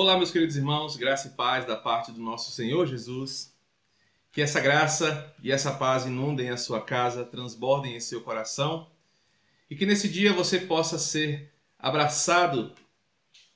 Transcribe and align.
Olá, 0.00 0.16
meus 0.16 0.30
queridos 0.30 0.54
irmãos, 0.54 0.94
graça 0.94 1.26
e 1.26 1.30
paz 1.32 1.66
da 1.66 1.76
parte 1.76 2.12
do 2.12 2.20
nosso 2.20 2.52
Senhor 2.52 2.86
Jesus. 2.86 3.52
Que 4.30 4.40
essa 4.40 4.60
graça 4.60 5.34
e 5.42 5.50
essa 5.50 5.72
paz 5.72 6.06
inundem 6.06 6.50
a 6.50 6.56
sua 6.56 6.80
casa, 6.80 7.24
transbordem 7.24 7.96
em 7.96 8.00
seu 8.00 8.20
coração 8.20 8.86
e 9.68 9.74
que 9.74 9.84
nesse 9.84 10.08
dia 10.08 10.32
você 10.32 10.60
possa 10.60 11.00
ser 11.00 11.52
abraçado 11.76 12.70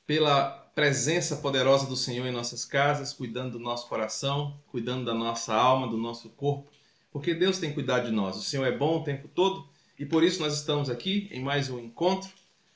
pela 0.04 0.50
presença 0.74 1.36
poderosa 1.36 1.86
do 1.86 1.94
Senhor 1.94 2.26
em 2.26 2.32
nossas 2.32 2.64
casas, 2.64 3.12
cuidando 3.12 3.52
do 3.52 3.60
nosso 3.60 3.88
coração, 3.88 4.58
cuidando 4.66 5.04
da 5.04 5.14
nossa 5.14 5.54
alma, 5.54 5.86
do 5.86 5.96
nosso 5.96 6.28
corpo, 6.30 6.68
porque 7.12 7.34
Deus 7.34 7.60
tem 7.60 7.72
cuidado 7.72 8.06
de 8.06 8.12
nós. 8.12 8.36
O 8.36 8.42
Senhor 8.42 8.66
é 8.66 8.76
bom 8.76 8.98
o 8.98 9.04
tempo 9.04 9.28
todo 9.28 9.64
e 9.96 10.04
por 10.04 10.24
isso 10.24 10.40
nós 10.40 10.54
estamos 10.54 10.90
aqui 10.90 11.28
em 11.30 11.40
mais 11.40 11.70
um 11.70 11.78
encontro, 11.78 12.28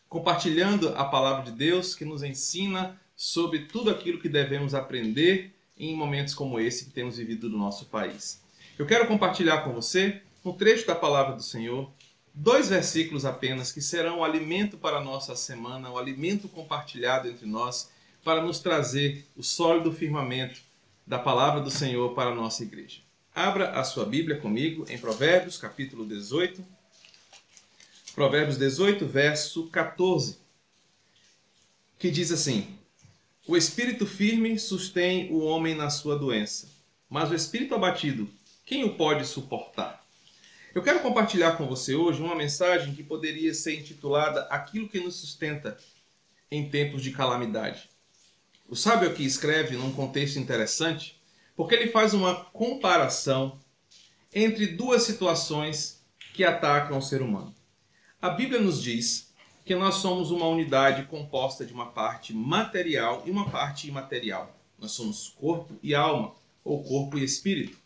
compartilhando 0.09 0.91
a 0.91 1.05
palavra 1.05 1.43
de 1.43 1.51
Deus 1.51 1.96
que 1.96 2.05
nos 2.05 2.23
ensina 2.23 2.96
sobre 3.17 3.61
tudo 3.61 3.91
aquilo 3.91 4.21
que 4.21 4.29
devemos 4.29 4.75
aprender 4.75 5.55
em 5.79 5.97
momentos 5.97 6.34
como 6.34 6.61
esse 6.61 6.84
que 6.84 6.91
temos 6.91 7.16
vivido 7.16 7.48
no 7.48 7.56
nosso 7.56 7.87
país. 7.87 8.42
Eu 8.79 8.87
quero 8.87 9.06
compartilhar 9.06 9.62
com 9.62 9.73
você 9.73 10.20
um 10.45 10.52
trecho 10.52 10.87
da 10.87 10.95
palavra 10.95 11.34
do 11.34 11.42
Senhor, 11.42 11.91
dois 12.34 12.69
versículos 12.69 13.25
apenas 13.25 13.73
que 13.73 13.80
serão 13.80 14.19
o 14.19 14.25
alimento 14.25 14.77
para 14.77 14.98
a 14.98 15.05
nossa 15.05 15.34
semana, 15.34 15.91
o 15.91 15.98
alimento 15.98 16.47
compartilhado 16.48 17.27
entre 17.27 17.47
nós 17.47 17.91
para 18.23 18.42
nos 18.42 18.59
trazer 18.59 19.27
o 19.34 19.42
sólido 19.42 19.91
firmamento 19.91 20.61
da 21.06 21.19
palavra 21.19 21.61
do 21.61 21.70
Senhor 21.70 22.14
para 22.14 22.30
a 22.30 22.34
nossa 22.34 22.62
igreja. 22.62 23.01
Abra 23.34 23.70
a 23.73 23.84
sua 23.84 24.05
Bíblia 24.05 24.39
comigo 24.39 24.84
em 24.89 24.98
Provérbios, 24.98 25.56
capítulo 25.56 26.05
18. 26.05 26.64
Provérbios 28.14 28.56
18, 28.56 29.06
verso 29.06 29.69
14, 29.69 30.39
que 31.98 32.11
diz 32.11 32.33
assim: 32.33 32.78
o 33.48 33.56
espírito 33.56 34.05
firme 34.05 34.59
sustém 34.59 35.30
o 35.32 35.38
homem 35.38 35.74
na 35.74 35.88
sua 35.88 36.18
doença, 36.18 36.69
mas 37.08 37.30
o 37.30 37.34
espírito 37.34 37.77
abatido, 37.77 38.28
quem 38.64 38.83
o 38.83 38.97
pode 38.97 39.25
suportar? 39.25 40.05
Eu 40.75 40.83
quero 40.83 41.00
compartilhar 41.00 41.53
com 41.53 41.66
você 41.66 41.94
hoje 41.94 42.20
uma 42.20 42.34
mensagem 42.34 42.92
que 42.92 43.05
poderia 43.05 43.55
ser 43.55 43.78
intitulada 43.78 44.42
Aquilo 44.50 44.88
que 44.88 44.98
nos 44.98 45.14
sustenta 45.14 45.78
em 46.50 46.69
tempos 46.69 47.03
de 47.03 47.12
calamidade. 47.12 47.88
O 48.69 48.75
sábio 48.75 49.08
aqui 49.08 49.25
escreve 49.25 49.77
num 49.77 49.92
contexto 49.92 50.41
interessante, 50.41 51.16
porque 51.55 51.77
ele 51.77 51.92
faz 51.92 52.12
uma 52.12 52.34
comparação 52.47 53.60
entre 54.34 54.66
duas 54.66 55.05
situações 55.05 56.05
que 56.34 56.42
atacam 56.42 56.98
o 56.98 57.03
ser 57.03 57.22
humano. 57.22 57.55
A 58.20 58.31
Bíblia 58.31 58.60
nos 58.60 58.83
diz 58.83 59.33
que 59.67 59.75
nós 59.75 59.97
somos 59.97 60.31
uma 60.31 60.47
unidade 60.47 61.06
composta 61.06 61.67
de 61.67 61.72
uma 61.72 61.86
parte 61.86 62.33
material 62.33 63.25
e 63.27 63.33
uma 63.33 63.50
parte 63.50 63.89
imaterial. 63.89 64.56
Nós 64.78 64.92
somos 64.92 65.34
corpo 65.36 65.77
e 65.83 65.92
alma, 65.92 66.34
ou 66.62 66.84
corpo 66.84 67.19
e 67.19 67.25
espírito. 67.25 67.77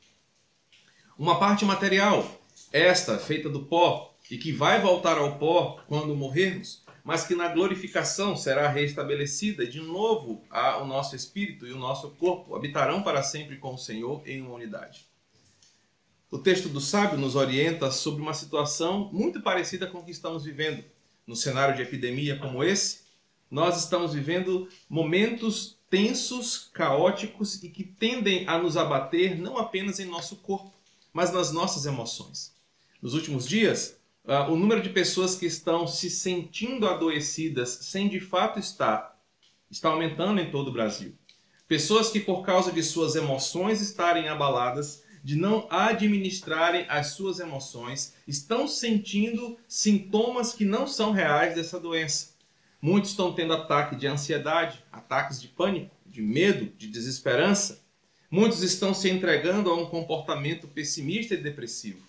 Uma 1.19 1.39
parte 1.39 1.65
material, 1.65 2.39
esta 2.71 3.19
feita 3.19 3.49
do 3.49 3.65
pó 3.65 4.15
e 4.31 4.37
que 4.37 4.53
vai 4.53 4.79
voltar 4.79 5.17
ao 5.17 5.39
pó 5.39 5.81
quando 5.89 6.15
morrermos, 6.15 6.85
mas 7.03 7.27
que 7.27 7.35
na 7.35 7.49
glorificação 7.49 8.37
será 8.37 8.69
restabelecida 8.69 9.67
de 9.67 9.81
novo 9.81 10.45
o 10.83 10.85
nosso 10.85 11.17
espírito 11.17 11.67
e 11.67 11.73
o 11.73 11.79
nosso 11.79 12.11
corpo 12.11 12.55
habitarão 12.55 13.03
para 13.03 13.23
sempre 13.23 13.57
com 13.57 13.73
o 13.73 13.79
Senhor 13.79 14.21
em 14.27 14.43
uma 14.43 14.53
unidade. 14.53 15.07
O 16.31 16.39
texto 16.39 16.69
do 16.69 16.81
sábio 16.81 17.17
nos 17.17 17.37
orienta 17.37 17.91
sobre 17.91 18.21
uma 18.21 18.35
situação 18.35 19.09
muito 19.11 19.41
parecida 19.41 19.87
com 19.87 20.01
o 20.01 20.05
que 20.05 20.11
estamos 20.11 20.45
vivendo 20.45 20.85
no 21.31 21.37
cenário 21.37 21.77
de 21.77 21.83
epidemia 21.83 22.37
como 22.37 22.65
esse, 22.65 23.03
nós 23.49 23.79
estamos 23.79 24.13
vivendo 24.13 24.69
momentos 24.89 25.79
tensos, 25.89 26.69
caóticos 26.73 27.63
e 27.63 27.69
que 27.69 27.85
tendem 27.85 28.49
a 28.49 28.59
nos 28.59 28.77
abater 28.77 29.41
não 29.41 29.57
apenas 29.57 30.01
em 30.01 30.07
nosso 30.07 30.37
corpo, 30.39 30.75
mas 31.13 31.33
nas 31.33 31.53
nossas 31.53 31.87
emoções. 31.87 32.53
Nos 33.01 33.15
últimos 33.15 33.47
dias, 33.47 33.97
uh, 34.25 34.51
o 34.51 34.57
número 34.57 34.83
de 34.83 34.89
pessoas 34.89 35.37
que 35.37 35.47
estão 35.47 35.87
se 35.87 36.11
sentindo 36.11 36.89
adoecidas 36.89 37.69
sem 37.83 38.09
de 38.09 38.19
fato 38.19 38.59
estar 38.59 39.17
está 39.71 39.89
aumentando 39.89 40.41
em 40.41 40.51
todo 40.51 40.69
o 40.69 40.73
Brasil. 40.73 41.15
Pessoas 41.69 42.11
que, 42.11 42.19
por 42.19 42.43
causa 42.43 42.73
de 42.73 42.83
suas 42.83 43.15
emoções 43.15 43.81
estarem 43.81 44.29
abaladas, 44.29 45.05
de 45.23 45.37
não 45.37 45.67
administrarem 45.71 46.87
as 46.89 47.09
suas 47.09 47.41
emoções, 47.41 48.15
estão 48.27 48.67
sentindo 48.67 49.59
sintomas 49.69 50.53
que 50.53 50.65
não 50.65 50.87
são 50.87 51.13
reais 51.13 51.55
dessa 51.55 51.79
doença. 51.79 52.31
Muitos 52.81 53.11
estão 53.11 53.35
tendo 53.35 53.53
ataque 53.53 53.95
de 53.95 54.07
ansiedade, 54.07 54.83
ataques 54.91 55.41
de 55.41 55.49
pânico, 55.49 55.95
de 56.07 56.23
medo, 56.23 56.73
de 56.77 56.89
desesperança. 56.89 57.85
Muitos 58.31 58.63
estão 58.63 58.95
se 58.95 59.11
entregando 59.11 59.71
a 59.71 59.77
um 59.77 59.87
comportamento 59.87 60.67
pessimista 60.67 61.35
e 61.35 61.43
depressivo. 61.43 62.01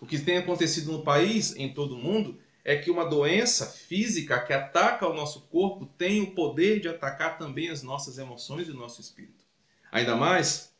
O 0.00 0.06
que 0.06 0.18
tem 0.18 0.38
acontecido 0.38 0.90
no 0.90 1.02
país, 1.02 1.54
em 1.56 1.72
todo 1.72 1.94
o 1.94 1.98
mundo, 1.98 2.38
é 2.64 2.76
que 2.76 2.90
uma 2.90 3.04
doença 3.04 3.66
física 3.66 4.40
que 4.40 4.52
ataca 4.52 5.06
o 5.06 5.14
nosso 5.14 5.42
corpo 5.42 5.86
tem 5.98 6.20
o 6.22 6.32
poder 6.32 6.80
de 6.80 6.88
atacar 6.88 7.36
também 7.36 7.68
as 7.68 7.82
nossas 7.82 8.18
emoções 8.18 8.68
e 8.68 8.70
o 8.70 8.76
nosso 8.76 9.00
espírito. 9.00 9.44
Ainda 9.90 10.16
mais 10.16 10.71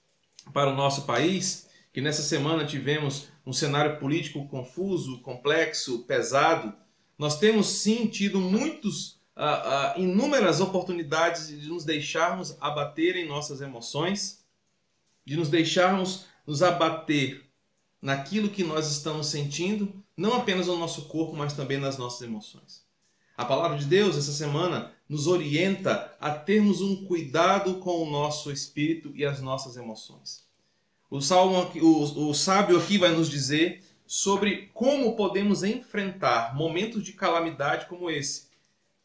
para 0.53 0.71
o 0.71 0.75
nosso 0.75 1.03
país, 1.03 1.69
que 1.93 2.01
nessa 2.01 2.23
semana 2.23 2.65
tivemos 2.65 3.29
um 3.47 3.53
cenário 3.53 3.99
político 3.99 4.47
confuso, 4.49 5.21
complexo, 5.21 6.05
pesado, 6.05 6.75
nós 7.19 7.39
temos 7.39 7.67
sim 7.69 8.07
tido 8.07 8.41
muitos, 8.41 9.21
uh, 9.37 9.99
uh, 9.99 10.01
inúmeras 10.01 10.61
oportunidades 10.61 11.49
de 11.49 11.69
nos 11.69 11.85
deixarmos 11.85 12.57
abater 12.61 13.17
em 13.17 13.29
nossas 13.29 13.61
emoções, 13.61 14.45
de 15.25 15.37
nos 15.37 15.49
deixarmos 15.49 16.27
nos 16.47 16.63
abater 16.63 17.45
naquilo 18.01 18.49
que 18.49 18.65
nós 18.65 18.91
estamos 18.91 19.29
sentindo, 19.29 19.93
não 20.17 20.35
apenas 20.35 20.67
no 20.67 20.77
nosso 20.77 21.03
corpo, 21.03 21.37
mas 21.37 21.53
também 21.53 21.79
nas 21.79 21.97
nossas 21.97 22.23
emoções. 22.23 22.85
A 23.37 23.45
palavra 23.45 23.79
de 23.79 23.87
Deus 23.87 24.17
essa 24.17 24.33
semana 24.33 24.93
nos 25.12 25.27
orienta 25.27 26.17
a 26.19 26.31
termos 26.31 26.81
um 26.81 27.05
cuidado 27.05 27.75
com 27.81 28.03
o 28.03 28.11
nosso 28.11 28.50
espírito 28.50 29.12
e 29.15 29.27
as 29.27 29.43
nossas 29.43 29.77
emoções. 29.77 30.47
O, 31.11 31.21
salmo, 31.21 31.71
o, 31.83 32.31
o 32.31 32.34
sábio 32.34 32.78
aqui 32.78 32.97
vai 32.97 33.11
nos 33.11 33.28
dizer 33.28 33.84
sobre 34.06 34.71
como 34.73 35.15
podemos 35.15 35.62
enfrentar 35.62 36.56
momentos 36.56 37.05
de 37.05 37.12
calamidade 37.12 37.84
como 37.89 38.09
esse, 38.09 38.49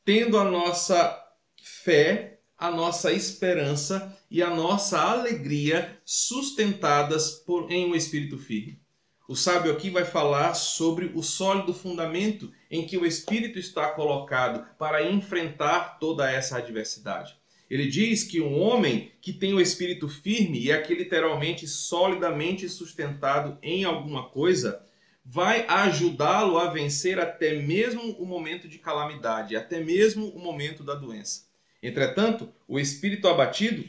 tendo 0.05 0.37
a 0.37 0.45
nossa 0.45 1.21
fé, 1.61 2.39
a 2.57 2.71
nossa 2.71 3.11
esperança 3.11 4.17
e 4.31 4.41
a 4.41 4.49
nossa 4.49 5.01
alegria 5.01 5.99
sustentadas 6.05 7.31
por, 7.31 7.69
em 7.69 7.85
um 7.85 7.93
espírito 7.93 8.37
firme. 8.37 8.79
O 9.27 9.35
sábio 9.35 9.73
aqui 9.73 9.89
vai 9.89 10.05
falar 10.05 10.53
sobre 10.53 11.11
o 11.13 11.21
sólido 11.21 11.73
fundamento 11.73 12.49
em 12.71 12.87
que 12.87 12.97
o 12.97 13.05
espírito 13.05 13.59
está 13.59 13.89
colocado 13.89 14.65
para 14.79 15.03
enfrentar 15.03 15.99
toda 15.99 16.31
essa 16.31 16.57
adversidade. 16.57 17.35
Ele 17.69 17.87
diz 17.87 18.23
que 18.23 18.39
um 18.39 18.57
homem 18.57 19.11
que 19.19 19.33
tem 19.33 19.53
o 19.53 19.59
espírito 19.59 20.07
firme 20.07 20.57
e 20.57 20.71
aqui 20.71 20.95
literalmente 20.95 21.67
solidamente 21.67 22.69
sustentado 22.69 23.57
em 23.61 23.83
alguma 23.83 24.29
coisa, 24.29 24.81
vai 25.25 25.65
ajudá-lo 25.67 26.57
a 26.57 26.69
vencer 26.69 27.19
até 27.19 27.61
mesmo 27.61 28.13
o 28.13 28.25
momento 28.25 28.65
de 28.69 28.79
calamidade, 28.79 29.57
até 29.57 29.81
mesmo 29.81 30.29
o 30.29 30.39
momento 30.39 30.85
da 30.85 30.95
doença. 30.95 31.47
Entretanto, 31.83 32.47
o 32.65 32.79
espírito 32.79 33.27
abatido, 33.27 33.83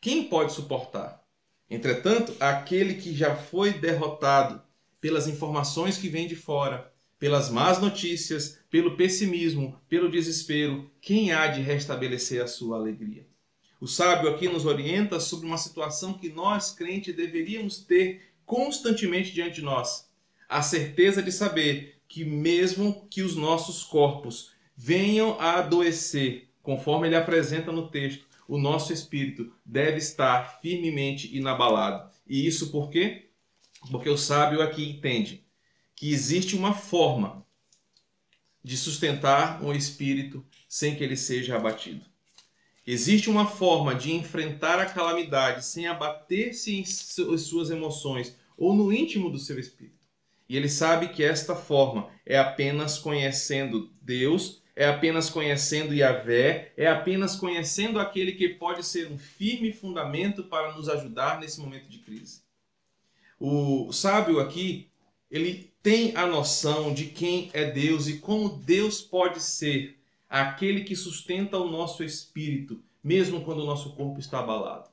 quem 0.00 0.24
pode 0.24 0.54
suportar? 0.54 1.22
Entretanto, 1.68 2.34
aquele 2.40 2.94
que 2.94 3.14
já 3.14 3.36
foi 3.36 3.74
derrotado, 3.74 4.62
pelas 5.00 5.26
informações 5.26 5.96
que 5.96 6.08
vêm 6.08 6.26
de 6.26 6.36
fora, 6.36 6.92
pelas 7.18 7.50
más 7.50 7.80
notícias, 7.80 8.58
pelo 8.70 8.96
pessimismo, 8.96 9.80
pelo 9.88 10.10
desespero, 10.10 10.90
quem 11.00 11.32
há 11.32 11.48
de 11.48 11.60
restabelecer 11.60 12.42
a 12.42 12.46
sua 12.46 12.76
alegria? 12.76 13.26
O 13.80 13.86
sábio 13.86 14.30
aqui 14.30 14.48
nos 14.48 14.66
orienta 14.66 15.20
sobre 15.20 15.46
uma 15.46 15.58
situação 15.58 16.14
que 16.14 16.28
nós, 16.28 16.72
crentes, 16.72 17.14
deveríamos 17.14 17.78
ter 17.78 18.22
constantemente 18.44 19.32
diante 19.32 19.56
de 19.56 19.62
nós. 19.62 20.08
A 20.48 20.62
certeza 20.62 21.22
de 21.22 21.30
saber 21.30 22.00
que, 22.08 22.24
mesmo 22.24 23.06
que 23.10 23.22
os 23.22 23.36
nossos 23.36 23.84
corpos 23.84 24.52
venham 24.76 25.38
a 25.38 25.58
adoecer, 25.58 26.48
conforme 26.62 27.06
ele 27.06 27.16
apresenta 27.16 27.70
no 27.70 27.88
texto, 27.88 28.26
o 28.48 28.58
nosso 28.58 28.92
espírito 28.92 29.52
deve 29.64 29.98
estar 29.98 30.60
firmemente 30.60 31.36
inabalado. 31.36 32.10
E 32.26 32.46
isso 32.46 32.70
por 32.70 32.88
quê? 32.88 33.27
Porque 33.90 34.08
o 34.08 34.18
sábio 34.18 34.60
aqui 34.60 34.88
entende 34.90 35.44
que 35.94 36.12
existe 36.12 36.56
uma 36.56 36.74
forma 36.74 37.46
de 38.62 38.76
sustentar 38.76 39.62
um 39.64 39.72
espírito 39.72 40.44
sem 40.68 40.94
que 40.94 41.02
ele 41.02 41.16
seja 41.16 41.56
abatido. 41.56 42.04
Existe 42.86 43.28
uma 43.28 43.46
forma 43.46 43.94
de 43.94 44.12
enfrentar 44.12 44.78
a 44.78 44.86
calamidade 44.86 45.64
sem 45.64 45.86
abater-se 45.86 46.76
em 46.76 46.84
suas 46.84 47.70
emoções 47.70 48.36
ou 48.56 48.74
no 48.74 48.92
íntimo 48.92 49.30
do 49.30 49.38
seu 49.38 49.58
espírito. 49.58 50.06
E 50.48 50.56
ele 50.56 50.68
sabe 50.68 51.08
que 51.08 51.22
esta 51.22 51.54
forma 51.54 52.08
é 52.24 52.38
apenas 52.38 52.98
conhecendo 52.98 53.92
Deus, 54.00 54.62
é 54.74 54.86
apenas 54.86 55.28
conhecendo 55.28 55.94
Yahvé, 55.94 56.72
é 56.76 56.86
apenas 56.86 57.36
conhecendo 57.36 58.00
aquele 58.00 58.32
que 58.32 58.48
pode 58.48 58.86
ser 58.86 59.10
um 59.10 59.18
firme 59.18 59.72
fundamento 59.72 60.44
para 60.44 60.72
nos 60.72 60.88
ajudar 60.88 61.40
nesse 61.40 61.60
momento 61.60 61.88
de 61.88 61.98
crise. 61.98 62.40
O 63.40 63.92
sábio 63.92 64.40
aqui, 64.40 64.90
ele 65.30 65.72
tem 65.82 66.16
a 66.16 66.26
noção 66.26 66.92
de 66.92 67.06
quem 67.06 67.50
é 67.52 67.70
Deus 67.70 68.08
e 68.08 68.18
como 68.18 68.48
Deus 68.48 69.00
pode 69.00 69.42
ser 69.42 69.96
aquele 70.28 70.82
que 70.82 70.96
sustenta 70.96 71.56
o 71.58 71.70
nosso 71.70 72.02
espírito, 72.02 72.82
mesmo 73.02 73.42
quando 73.44 73.60
o 73.60 73.66
nosso 73.66 73.94
corpo 73.94 74.18
está 74.18 74.40
abalado. 74.40 74.90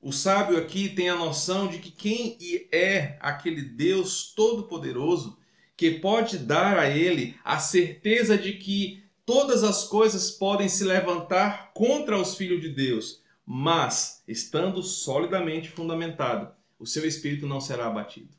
O 0.00 0.12
sábio 0.12 0.56
aqui 0.56 0.88
tem 0.88 1.08
a 1.08 1.16
noção 1.16 1.66
de 1.66 1.78
que 1.78 1.90
quem 1.90 2.38
é 2.72 3.18
aquele 3.20 3.62
Deus 3.62 4.32
todo-poderoso 4.34 5.36
que 5.76 5.90
pode 5.90 6.38
dar 6.38 6.78
a 6.78 6.88
ele 6.88 7.36
a 7.44 7.58
certeza 7.58 8.38
de 8.38 8.54
que 8.54 9.02
todas 9.26 9.62
as 9.62 9.84
coisas 9.84 10.30
podem 10.30 10.68
se 10.68 10.84
levantar 10.84 11.72
contra 11.74 12.18
os 12.18 12.34
filhos 12.34 12.60
de 12.60 12.70
Deus, 12.70 13.22
mas 13.44 14.22
estando 14.26 14.82
solidamente 14.82 15.68
fundamentado, 15.68 16.52
o 16.78 16.86
seu 16.86 17.06
espírito 17.06 17.46
não 17.46 17.60
será 17.60 17.86
abatido. 17.86 18.36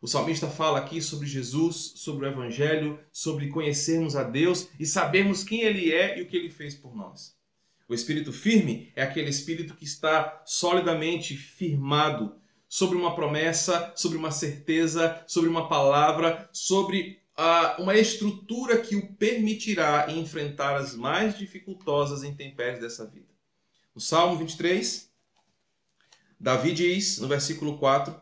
O 0.00 0.06
salmista 0.06 0.48
fala 0.48 0.78
aqui 0.78 1.02
sobre 1.02 1.26
Jesus, 1.26 1.92
sobre 1.96 2.26
o 2.26 2.28
Evangelho, 2.30 2.98
sobre 3.12 3.48
conhecermos 3.48 4.16
a 4.16 4.22
Deus 4.22 4.68
e 4.78 4.86
sabermos 4.86 5.44
quem 5.44 5.60
Ele 5.60 5.92
é 5.92 6.18
e 6.18 6.22
o 6.22 6.26
que 6.26 6.36
Ele 6.36 6.48
fez 6.48 6.74
por 6.74 6.96
nós. 6.96 7.36
O 7.86 7.92
espírito 7.92 8.32
firme 8.32 8.90
é 8.96 9.02
aquele 9.02 9.28
espírito 9.28 9.74
que 9.74 9.84
está 9.84 10.42
solidamente 10.46 11.36
firmado 11.36 12.34
sobre 12.68 12.96
uma 12.96 13.14
promessa, 13.16 13.92
sobre 13.96 14.16
uma 14.16 14.30
certeza, 14.30 15.22
sobre 15.26 15.50
uma 15.50 15.68
palavra, 15.68 16.48
sobre 16.52 17.20
uh, 17.36 17.82
uma 17.82 17.96
estrutura 17.96 18.78
que 18.78 18.94
o 18.94 19.14
permitirá 19.14 20.06
enfrentar 20.10 20.76
as 20.76 20.94
mais 20.94 21.36
dificultosas 21.36 22.22
intempéries 22.22 22.80
dessa 22.80 23.04
vida. 23.04 23.26
No 23.92 24.00
Salmo 24.00 24.36
23, 24.38 25.09
Davi 26.40 26.72
diz, 26.72 27.18
no 27.18 27.28
versículo 27.28 27.76
4, 27.76 28.18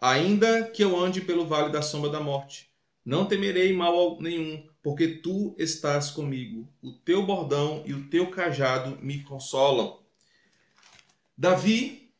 Ainda 0.00 0.64
que 0.64 0.82
eu 0.82 0.98
ande 0.98 1.20
pelo 1.20 1.46
vale 1.46 1.70
da 1.70 1.82
sombra 1.82 2.10
da 2.10 2.20
morte, 2.20 2.70
não 3.04 3.26
temerei 3.26 3.72
mal 3.72 4.20
nenhum, 4.20 4.66
porque 4.82 5.06
tu 5.06 5.54
estás 5.58 6.10
comigo. 6.10 6.66
O 6.82 6.92
teu 6.92 7.24
bordão 7.24 7.82
e 7.86 7.92
o 7.92 8.08
teu 8.08 8.30
cajado 8.30 8.98
me 9.02 9.22
consolam. 9.22 10.00
Davi 11.36 12.10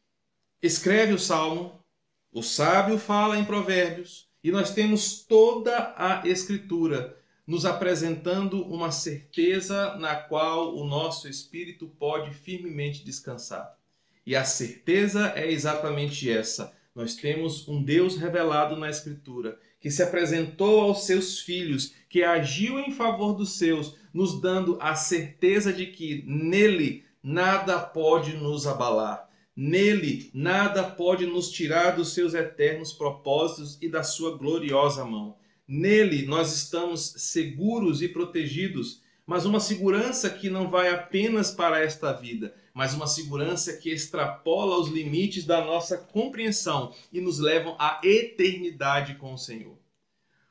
escreve 0.63 1.15
o 1.15 1.19
salmo, 1.19 1.83
o 2.31 2.43
sábio 2.43 2.99
fala 2.99 3.39
em 3.39 3.45
Provérbios, 3.45 4.29
e 4.45 4.53
nós 4.53 4.73
temos 4.73 5.23
toda 5.23 5.95
a 5.97 6.23
Escritura 6.29 7.17
nos 7.47 7.65
apresentando 7.65 8.63
uma 8.67 8.93
certeza 8.93 9.97
na 9.97 10.15
qual 10.15 10.77
o 10.77 10.85
nosso 10.85 11.29
espírito 11.29 11.89
pode 11.89 12.33
firmemente 12.33 13.03
descansar. 13.03 13.80
E 14.27 14.37
a 14.37 14.45
certeza 14.45 15.33
é 15.35 15.51
exatamente 15.51 16.31
essa. 16.31 16.73
Nós 16.95 17.15
temos 17.15 17.67
um 17.69 17.83
Deus 17.83 18.17
revelado 18.17 18.77
na 18.77 18.91
Escritura, 18.91 19.59
que 19.81 19.91
se 19.91 20.03
apresentou 20.03 20.81
aos 20.81 21.05
seus 21.05 21.41
filhos, 21.41 21.95
que 22.09 22.23
agiu 22.23 22.79
em 22.79 22.93
favor 22.93 23.33
dos 23.33 23.57
seus, 23.57 23.97
nos 24.13 24.41
dando 24.41 24.77
a 24.81 24.95
certeza 24.95 25.73
de 25.73 25.87
que 25.87 26.25
nele 26.27 27.05
nada 27.23 27.79
pode 27.79 28.35
nos 28.35 28.67
abalar. 28.67 29.29
Nele 29.57 30.31
nada 30.33 30.83
pode 30.83 31.27
nos 31.27 31.51
tirar 31.51 31.93
dos 31.93 32.13
seus 32.13 32.35
eternos 32.35 32.93
propósitos 32.93 33.79
e 33.81 33.89
da 33.89 34.03
sua 34.03 34.37
gloriosa 34.37 35.05
mão. 35.05 35.37
Nele 35.67 36.27
nós 36.27 36.55
estamos 36.55 37.15
seguros 37.19 38.03
e 38.03 38.09
protegidos, 38.09 39.03
mas 39.27 39.45
uma 39.45 39.61
segurança 39.61 40.29
que 40.29 40.51
não 40.51 40.69
vai 40.69 40.89
apenas 40.89 41.51
para 41.51 41.81
esta 41.81 42.13
vida, 42.13 42.55
mas 42.73 42.95
uma 42.95 43.07
segurança 43.07 43.77
que 43.77 43.91
extrapola 43.91 44.79
os 44.79 44.89
limites 44.89 45.45
da 45.45 45.65
nossa 45.65 45.99
compreensão 45.99 46.95
e 47.13 47.21
nos 47.21 47.39
levam 47.39 47.77
à 47.79 48.01
eternidade 48.03 49.15
com 49.17 49.35
o 49.35 49.39
Senhor. 49.39 49.79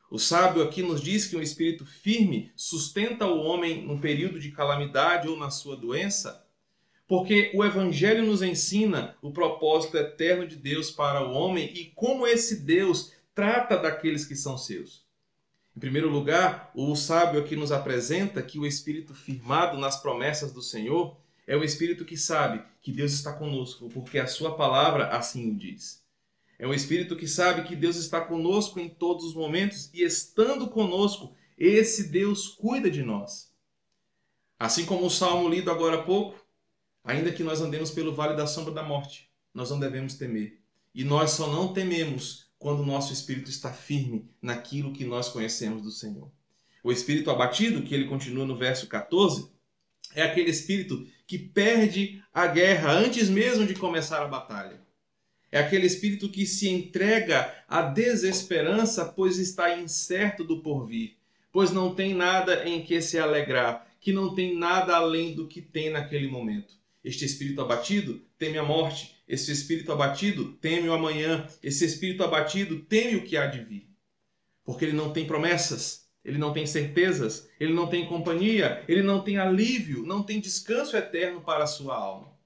O 0.10 0.18
sábio 0.18 0.64
aqui 0.64 0.82
nos 0.82 1.02
diz 1.02 1.28
que 1.28 1.38
um 1.38 1.42
espírito 1.42 1.86
firme 1.86 2.52
sustenta 2.56 3.26
o 3.26 3.42
homem 3.42 3.86
no 3.86 4.00
período 4.00 4.40
de 4.40 4.52
calamidade 4.52 5.28
ou 5.28 5.38
na 5.38 5.50
sua 5.50 5.76
doença 5.76 6.46
porque 7.10 7.50
o 7.56 7.66
Evangelho 7.66 8.24
nos 8.24 8.44
ensina 8.44 9.18
o 9.20 9.32
propósito 9.32 9.98
eterno 9.98 10.48
de 10.48 10.56
Deus 10.56 10.92
para 10.92 11.28
o 11.28 11.34
homem 11.34 11.74
e 11.74 11.86
como 11.96 12.28
esse 12.28 12.58
Deus 12.58 13.12
trata 13.34 13.76
daqueles 13.76 14.26
que 14.26 14.36
são 14.36 14.60
seus. 14.60 15.04
Em 15.76 15.80
primeiro 15.80 16.08
lugar, 16.08 16.70
o 16.76 16.96
sábio 16.96 17.42
aqui 17.42 17.56
nos 17.56 17.72
apresenta 17.72 18.44
que 18.44 18.60
o 18.60 18.66
espírito 18.66 19.16
firmado 19.16 19.76
nas 19.76 20.00
promessas 20.00 20.52
do 20.52 20.62
Senhor 20.62 21.18
é 21.50 21.58
o 21.58 21.64
espírito 21.64 22.06
que 22.06 22.16
sabe 22.16 22.64
que 22.82 22.92
Deus 22.92 23.12
está 23.14 23.34
conosco, 23.34 23.90
porque 23.90 24.20
a 24.20 24.28
sua 24.28 24.56
palavra 24.56 25.08
assim 25.10 25.52
o 25.52 25.56
diz. 25.56 26.04
É 26.58 26.68
um 26.68 26.74
espírito 26.74 27.16
que 27.16 27.28
sabe 27.28 27.68
que 27.68 27.76
Deus 27.76 27.96
está 27.96 28.22
conosco 28.22 28.80
em 28.80 28.90
todos 28.90 29.26
os 29.26 29.34
momentos 29.34 29.90
e 29.94 30.04
estando 30.04 30.70
conosco, 30.70 31.36
esse 31.58 32.10
Deus 32.10 32.48
cuida 32.48 32.90
de 32.90 33.04
nós. 33.04 33.52
Assim 34.58 34.86
como 34.86 35.06
o 35.06 35.10
salmo 35.10 35.50
lido 35.50 35.72
agora 35.72 35.98
há 35.98 36.04
pouco, 36.04 36.40
Ainda 37.04 37.32
que 37.32 37.44
nós 37.44 37.62
andemos 37.62 37.92
pelo 37.92 38.14
vale 38.14 38.36
da 38.36 38.46
sombra 38.46 38.74
da 38.74 38.84
morte, 38.84 39.30
nós 39.54 39.70
não 39.72 39.80
devemos 39.80 40.16
temer. 40.16 40.60
E 40.94 41.04
nós 41.04 41.32
só 41.32 41.52
não 41.52 41.74
tememos 41.74 42.52
quando 42.58 42.82
o 42.82 42.86
nosso 42.86 43.14
espírito 43.14 43.50
está 43.50 43.72
firme 43.72 44.30
naquilo 44.42 44.94
que 44.94 45.06
nós 45.06 45.30
conhecemos 45.30 45.82
do 45.82 45.92
Senhor. 45.92 46.32
O 46.84 46.92
espírito 46.92 47.32
abatido, 47.32 47.82
que 47.82 47.96
ele 47.96 48.08
continua 48.08 48.46
no 48.46 48.56
verso 48.56 48.88
14, 48.88 49.50
é 50.14 50.22
aquele 50.22 50.50
espírito 50.50 51.08
que 51.30 51.38
perde 51.38 52.24
a 52.34 52.48
guerra 52.48 52.92
antes 52.92 53.30
mesmo 53.30 53.64
de 53.64 53.76
começar 53.76 54.24
a 54.24 54.28
batalha. 54.28 54.82
É 55.52 55.60
aquele 55.60 55.86
espírito 55.86 56.28
que 56.28 56.44
se 56.44 56.68
entrega 56.68 57.54
à 57.68 57.84
desesperança, 57.84 59.06
pois 59.06 59.38
está 59.38 59.78
incerto 59.78 60.44
do 60.44 60.64
porvir, 60.64 61.18
pois 61.52 61.70
não 61.70 61.94
tem 61.94 62.16
nada 62.16 62.68
em 62.68 62.82
que 62.82 63.00
se 63.00 63.20
alegrar, 63.20 63.88
que 64.02 64.12
não 64.12 64.34
tem 64.34 64.58
nada 64.58 64.96
além 64.96 65.36
do 65.36 65.48
que 65.48 65.62
tem 65.62 65.92
naquele 65.92 66.28
momento. 66.28 66.74
Este 67.04 67.26
espírito 67.26 67.62
abatido 67.62 68.20
teme 68.40 68.58
a 68.58 68.64
morte, 68.64 69.16
esse 69.28 69.52
espírito 69.52 69.92
abatido 69.92 70.54
teme 70.54 70.90
o 70.90 70.94
amanhã, 70.94 71.46
esse 71.62 71.86
espírito 71.86 72.24
abatido 72.24 72.80
teme 72.80 73.18
o 73.18 73.24
que 73.24 73.38
há 73.38 73.46
de 73.46 73.64
vir. 73.64 73.88
Porque 74.66 74.84
ele 74.84 74.98
não 74.98 75.14
tem 75.14 75.28
promessas, 75.28 76.09
ele 76.24 76.38
não 76.38 76.54
tem 76.54 76.66
certezas, 76.66 77.50
ele 77.60 77.74
não 77.74 77.88
tem 77.88 78.06
companhia, 78.06 78.84
ele 78.88 79.02
não 79.02 79.22
tem 79.22 79.38
alívio, 79.38 80.04
não 80.06 80.22
tem 80.22 80.40
descanso 80.40 80.96
eterno 80.98 81.42
para 81.42 81.64
a 81.64 81.68
sua 81.68 81.96
alma. 81.96 82.38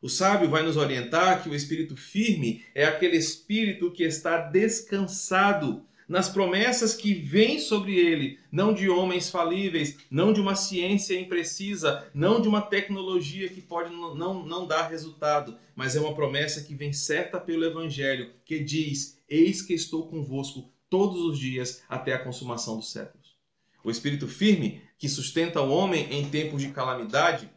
O 0.00 0.08
sábio 0.08 0.48
vai 0.48 0.62
nos 0.62 0.76
orientar 0.76 1.42
que 1.42 1.48
o 1.48 1.54
espírito 1.54 1.96
firme 1.96 2.64
é 2.74 2.84
aquele 2.84 3.16
espírito 3.16 3.90
que 3.90 4.04
está 4.04 4.38
descansado 4.38 5.84
nas 6.08 6.28
promessas 6.28 6.94
que 6.94 7.14
vêm 7.14 7.58
sobre 7.58 7.98
ele, 7.98 8.38
não 8.52 8.72
de 8.72 8.88
homens 8.88 9.28
falíveis, 9.28 9.96
não 10.10 10.32
de 10.32 10.40
uma 10.40 10.54
ciência 10.54 11.18
imprecisa, 11.18 12.08
não 12.14 12.40
de 12.40 12.46
uma 12.46 12.62
tecnologia 12.62 13.48
que 13.48 13.60
pode 13.60 13.92
não, 13.92 14.46
não 14.46 14.66
dar 14.66 14.88
resultado, 14.88 15.58
mas 15.74 15.96
é 15.96 16.00
uma 16.00 16.14
promessa 16.14 16.62
que 16.62 16.74
vem 16.74 16.92
certa 16.92 17.40
pelo 17.40 17.64
Evangelho, 17.64 18.30
que 18.44 18.60
diz: 18.60 19.20
Eis 19.28 19.62
que 19.62 19.74
estou 19.74 20.06
convosco 20.06 20.70
todos 20.88 21.20
os 21.22 21.38
dias 21.38 21.82
até 21.88 22.14
a 22.14 22.18
consumação 22.18 22.76
dos 22.76 22.90
séculos. 22.90 23.36
O 23.82 23.90
espírito 23.90 24.26
firme, 24.26 24.82
que 24.98 25.08
sustenta 25.08 25.60
o 25.60 25.70
homem 25.70 26.12
em 26.12 26.28
tempos 26.28 26.62
de 26.62 26.70
calamidade, 26.70 27.50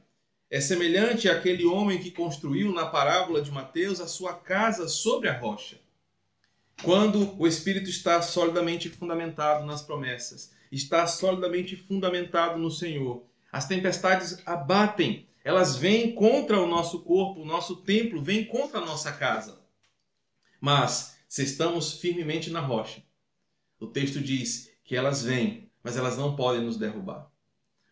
é 0.50 0.60
semelhante 0.60 1.30
àquele 1.30 1.66
homem 1.66 2.00
que 2.00 2.12
construiu 2.12 2.72
na 2.72 2.86
parábola 2.86 3.42
de 3.42 3.52
Mateus 3.52 4.00
a 4.00 4.08
sua 4.08 4.34
casa 4.34 4.88
sobre 4.88 5.30
a 5.30 5.38
rocha. 5.38 5.80
Quando 6.84 7.36
o 7.40 7.46
espírito 7.46 7.90
está 7.90 8.22
solidamente 8.22 8.90
fundamentado 8.90 9.66
nas 9.66 9.82
promessas, 9.82 10.52
está 10.72 11.06
solidamente 11.06 11.76
fundamentado 11.76 12.58
no 12.58 12.72
Senhor, 12.72 13.24
as 13.52 13.68
tempestades 13.68 14.42
abatem, 14.46 15.28
elas 15.44 15.76
vêm 15.76 16.14
contra 16.14 16.60
o 16.60 16.68
nosso 16.68 17.02
corpo, 17.02 17.42
o 17.42 17.46
nosso 17.46 17.78
templo, 17.78 18.22
vêm 18.22 18.46
contra 18.46 18.80
a 18.80 18.86
nossa 18.86 19.12
casa. 19.12 19.60
Mas, 20.62 21.18
se 21.28 21.44
estamos 21.44 21.94
firmemente 21.94 22.50
na 22.50 22.60
rocha, 22.60 23.02
o 23.80 23.88
texto 23.88 24.20
diz 24.20 24.70
que 24.84 24.96
elas 24.96 25.24
vêm, 25.24 25.72
mas 25.84 25.98
elas 25.98 26.18
não 26.18 26.36
podem 26.36 26.62
nos 26.62 26.78
derrubar. 26.78 27.32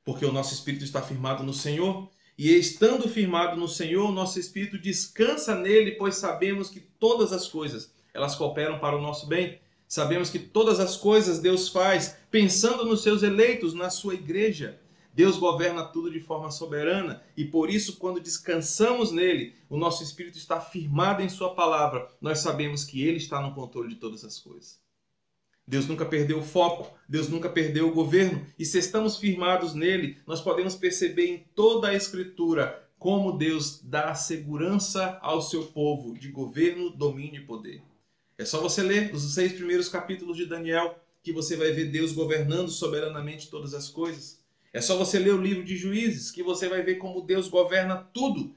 Porque 0.04 0.26
o 0.26 0.32
nosso 0.32 0.54
espírito 0.54 0.84
está 0.84 1.02
firmado 1.02 1.44
no 1.44 1.54
Senhor, 1.54 2.10
e 2.38 2.54
estando 2.54 3.10
firmado 3.10 3.60
no 3.60 3.68
Senhor, 3.68 4.12
nosso 4.12 4.40
espírito 4.40 4.78
descansa 4.78 5.56
nele, 5.56 5.94
pois 5.94 6.16
sabemos 6.16 6.70
que 6.70 6.80
todas 6.80 7.34
as 7.34 7.48
coisas 7.48 7.92
elas 8.14 8.36
cooperam 8.36 8.80
para 8.80 8.96
o 8.96 9.02
nosso 9.02 9.28
bem. 9.28 9.60
Sabemos 9.88 10.30
que 10.30 10.40
todas 10.40 10.80
as 10.80 10.98
coisas 10.98 11.40
Deus 11.40 11.70
faz 11.70 12.18
pensando 12.30 12.86
nos 12.86 13.02
seus 13.02 13.24
eleitos, 13.24 13.74
na 13.74 13.90
sua 13.90 14.14
igreja. 14.14 14.80
Deus 15.14 15.38
governa 15.38 15.84
tudo 15.84 16.12
de 16.12 16.20
forma 16.20 16.52
soberana 16.52 17.24
e 17.36 17.44
por 17.44 17.72
isso, 17.72 17.98
quando 17.98 18.20
descansamos 18.20 19.12
nele, 19.12 19.56
o 19.68 19.76
nosso 19.76 20.04
espírito 20.04 20.38
está 20.38 20.62
firmado 20.62 21.24
em 21.24 21.30
Sua 21.30 21.56
palavra, 21.56 22.08
nós 22.22 22.38
sabemos 22.38 22.84
que 22.84 23.02
Ele 23.02 23.18
está 23.18 23.42
no 23.42 23.56
controle 23.56 23.90
de 23.90 23.96
todas 23.96 24.24
as 24.24 24.38
coisas. 24.38 24.80
Deus 25.68 25.86
nunca 25.86 26.06
perdeu 26.06 26.40
o 26.40 26.44
foco, 26.44 26.98
Deus 27.10 27.28
nunca 27.28 27.50
perdeu 27.50 27.90
o 27.90 27.94
governo, 27.94 28.46
e 28.58 28.64
se 28.64 28.80
estamos 28.80 29.18
firmados 29.18 29.74
nele, 29.74 30.18
nós 30.26 30.40
podemos 30.40 30.76
perceber 30.76 31.28
em 31.28 31.46
toda 31.54 31.90
a 31.90 31.94
Escritura 31.94 32.88
como 32.98 33.38
Deus 33.38 33.82
dá 33.84 34.16
segurança 34.16 35.20
ao 35.22 35.42
seu 35.42 35.66
povo 35.66 36.18
de 36.18 36.30
governo, 36.30 36.90
domínio 36.90 37.42
e 37.42 37.46
poder. 37.46 37.82
É 38.38 38.46
só 38.46 38.62
você 38.62 38.82
ler 38.82 39.14
os 39.14 39.34
seis 39.34 39.54
primeiros 39.54 39.90
capítulos 39.90 40.38
de 40.38 40.46
Daniel 40.46 40.98
que 41.22 41.34
você 41.34 41.58
vai 41.58 41.72
ver 41.72 41.92
Deus 41.92 42.14
governando 42.14 42.70
soberanamente 42.70 43.50
todas 43.50 43.74
as 43.74 43.90
coisas. 43.90 44.42
É 44.72 44.80
só 44.80 44.98
você 44.98 45.20
ler 45.20 45.34
o 45.34 45.42
livro 45.42 45.64
de 45.64 45.76
Juízes 45.76 46.32
que 46.32 46.42
você 46.42 46.70
vai 46.70 46.82
ver 46.82 46.96
como 46.96 47.22
Deus 47.22 47.50
governa 47.50 47.98
tudo 48.14 48.56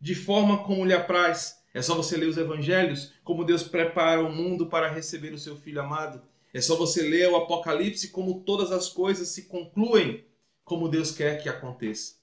de 0.00 0.14
forma 0.14 0.62
como 0.64 0.84
lhe 0.84 0.92
apraz. 0.92 1.58
É 1.72 1.80
só 1.80 1.94
você 1.94 2.16
ler 2.16 2.26
os 2.26 2.36
evangelhos, 2.36 3.12
como 3.22 3.44
Deus 3.44 3.62
prepara 3.62 4.22
o 4.22 4.32
mundo 4.32 4.66
para 4.66 4.90
receber 4.90 5.32
o 5.32 5.38
seu 5.38 5.56
filho 5.56 5.80
amado. 5.80 6.20
É 6.52 6.60
só 6.60 6.76
você 6.76 7.02
ler 7.02 7.28
o 7.28 7.36
Apocalipse, 7.36 8.08
como 8.08 8.40
todas 8.40 8.72
as 8.72 8.88
coisas 8.88 9.28
se 9.28 9.42
concluem 9.42 10.24
como 10.64 10.88
Deus 10.88 11.12
quer 11.12 11.42
que 11.42 11.48
aconteça. 11.48 12.14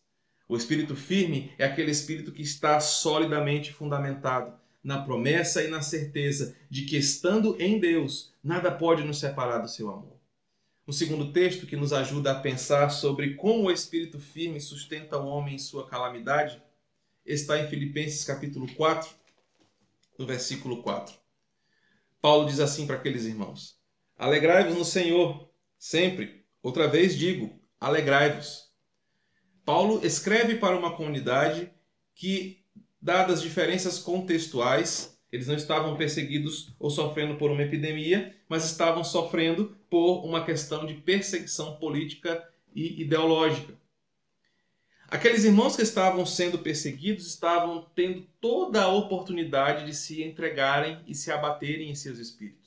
O 0.50 0.56
espírito 0.56 0.96
firme 0.96 1.52
é 1.58 1.66
aquele 1.66 1.92
espírito 1.92 2.32
que 2.32 2.42
está 2.42 2.80
solidamente 2.80 3.74
fundamentado 3.74 4.58
na 4.84 5.02
promessa 5.02 5.62
e 5.64 5.68
na 5.70 5.82
certeza 5.82 6.56
de 6.70 6.86
que, 6.86 6.98
estando 6.98 7.62
em 7.62 7.80
Deus, 7.80 8.34
nada 8.42 8.72
pode 8.72 9.04
nos 9.04 9.20
separar 9.20 9.60
do 9.60 9.68
seu 9.68 9.90
amor. 9.90 10.18
O 10.86 10.94
segundo 10.94 11.34
texto 11.34 11.68
que 11.68 11.76
nos 11.76 11.92
ajuda 11.92 12.32
a 12.32 12.40
pensar 12.40 12.90
sobre 12.90 13.34
como 13.36 13.64
o 13.64 13.72
espírito 13.72 14.20
firme 14.20 14.62
sustenta 14.62 15.18
o 15.18 15.28
homem 15.28 15.56
em 15.56 15.60
sua 15.60 15.86
calamidade 15.86 16.64
está 17.26 17.60
em 17.60 17.68
Filipenses 17.68 18.24
capítulo 18.24 18.74
4, 18.74 19.10
no 20.18 20.26
versículo 20.26 20.82
4. 20.82 21.14
Paulo 22.22 22.48
diz 22.48 22.62
assim 22.62 22.88
para 22.88 22.96
aqueles 22.96 23.26
irmãos: 23.26 23.77
Alegrai-vos 24.18 24.76
no 24.76 24.84
Senhor, 24.84 25.48
sempre. 25.78 26.44
Outra 26.64 26.88
vez 26.88 27.16
digo, 27.16 27.62
alegrai-vos. 27.80 28.68
Paulo 29.64 30.04
escreve 30.04 30.56
para 30.56 30.78
uma 30.78 30.96
comunidade 30.96 31.72
que, 32.16 32.64
dadas 33.00 33.42
diferenças 33.42 34.00
contextuais, 34.00 35.18
eles 35.32 35.48
não 35.48 35.56
estavam 35.56 35.96
perseguidos 35.96 36.74
ou 36.80 36.90
sofrendo 36.90 37.36
por 37.36 37.52
uma 37.52 37.62
epidemia, 37.62 38.36
mas 38.50 38.66
estavam 38.66 39.04
sofrendo 39.04 39.78
por 39.90 40.26
uma 40.26 40.44
questão 40.44 40.86
de 40.86 40.96
perseguição 40.96 41.76
política 41.76 42.44
e 42.74 43.02
ideológica. 43.02 43.74
Aqueles 45.10 45.44
irmãos 45.44 45.76
que 45.76 45.84
estavam 45.84 46.26
sendo 46.26 46.60
perseguidos 46.60 47.28
estavam 47.28 47.90
tendo 47.96 48.28
toda 48.42 48.84
a 48.84 48.92
oportunidade 48.92 49.86
de 49.86 49.94
se 49.94 50.24
entregarem 50.24 51.02
e 51.08 51.14
se 51.14 51.32
abaterem 51.32 51.90
em 51.90 51.96
seus 51.96 52.20
espíritos. 52.20 52.67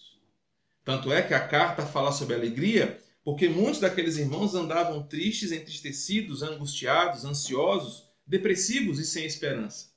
Tanto 0.85 1.13
é 1.13 1.23
que 1.23 1.35
a 1.35 1.47
carta 1.47 1.85
fala 1.85 2.13
sobre 2.13 2.35
alegria, 2.35 2.99
porque 3.23 3.49
muitos 3.49 3.81
daqueles 3.81 4.17
irmãos 4.17 4.55
andavam 4.55 5.03
tristes, 5.03 5.53
entristecidos, 5.53 6.43
angustiados, 6.43 7.25
ansiosos, 7.25 8.09
depressivos 8.27 8.99
e 8.99 9.05
sem 9.05 9.25
esperança. 9.25 9.91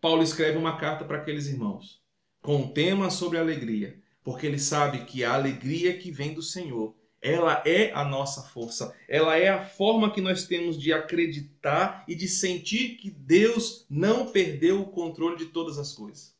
Paulo 0.00 0.22
escreve 0.22 0.56
uma 0.56 0.76
carta 0.78 1.04
para 1.04 1.18
aqueles 1.18 1.46
irmãos, 1.46 2.00
com 2.40 2.56
um 2.56 2.68
tema 2.72 3.10
sobre 3.10 3.38
alegria, 3.38 4.00
porque 4.22 4.46
ele 4.46 4.58
sabe 4.58 5.04
que 5.04 5.24
a 5.24 5.34
alegria 5.34 5.96
que 5.96 6.10
vem 6.10 6.34
do 6.34 6.42
Senhor, 6.42 6.94
ela 7.20 7.62
é 7.66 7.92
a 7.92 8.04
nossa 8.04 8.42
força, 8.42 8.94
ela 9.08 9.36
é 9.36 9.48
a 9.48 9.64
forma 9.64 10.12
que 10.12 10.20
nós 10.20 10.44
temos 10.44 10.80
de 10.80 10.92
acreditar 10.92 12.04
e 12.06 12.14
de 12.14 12.28
sentir 12.28 12.96
que 12.96 13.10
Deus 13.10 13.84
não 13.90 14.30
perdeu 14.30 14.80
o 14.80 14.90
controle 14.90 15.36
de 15.36 15.46
todas 15.46 15.78
as 15.78 15.92
coisas. 15.92 16.37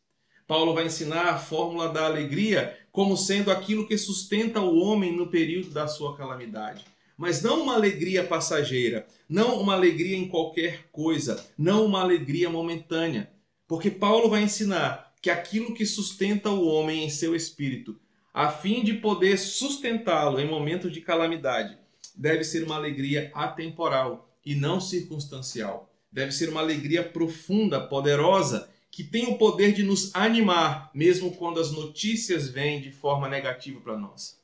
Paulo 0.49 0.75
vai 0.75 0.87
ensinar 0.87 1.29
a 1.29 1.39
fórmula 1.39 1.89
da 1.89 2.07
alegria 2.07 2.77
como 2.91 3.17
sendo 3.17 3.53
aquilo 3.53 3.87
que 3.87 3.97
sustenta 3.97 4.61
o 4.61 4.81
homem 4.81 5.17
no 5.17 5.29
período 5.29 5.71
da 5.71 5.87
sua 5.87 6.17
calamidade 6.17 6.85
mas 7.19 7.43
não 7.43 7.63
uma 7.63 7.75
alegria 7.75 8.23
passageira, 8.23 9.05
não 9.29 9.61
uma 9.61 9.75
alegria 9.75 10.17
em 10.17 10.29
qualquer 10.29 10.85
coisa, 10.93 11.45
não 11.59 11.85
uma 11.85 12.01
alegria 12.01 12.49
momentânea, 12.49 13.29
porque 13.67 13.91
Paulo 13.91 14.31
vai 14.31 14.45
ensinar 14.45 15.13
que 15.21 15.29
aquilo 15.29 15.75
que 15.75 15.85
sustenta 15.85 16.49
o 16.49 16.65
homem 16.69 17.05
em 17.05 17.11
seu 17.11 17.35
espírito, 17.35 17.99
a 18.33 18.53
fim 18.53 18.85
de 18.85 18.95
poder 18.95 19.37
sustentá-lo 19.37 20.39
em 20.39 20.49
momentos 20.49 20.93
de 20.93 21.01
calamidade, 21.01 21.77
deve 22.15 22.45
ser 22.45 22.63
uma 22.63 22.77
alegria 22.77 23.33
atemporal 23.35 24.31
e 24.47 24.55
não 24.55 24.81
circunstancial. 24.81 25.93
Deve 26.11 26.31
ser 26.31 26.49
uma 26.49 26.61
alegria 26.61 27.03
profunda, 27.03 27.81
poderosa, 27.81 28.71
que 28.91 29.05
tem 29.05 29.29
o 29.29 29.39
poder 29.39 29.73
de 29.73 29.83
nos 29.83 30.15
animar, 30.15 30.91
mesmo 30.95 31.35
quando 31.37 31.61
as 31.61 31.71
notícias 31.71 32.49
vêm 32.49 32.81
de 32.81 32.91
forma 32.91 33.29
negativa 33.29 33.81
para 33.81 33.97
nós. 33.97 34.39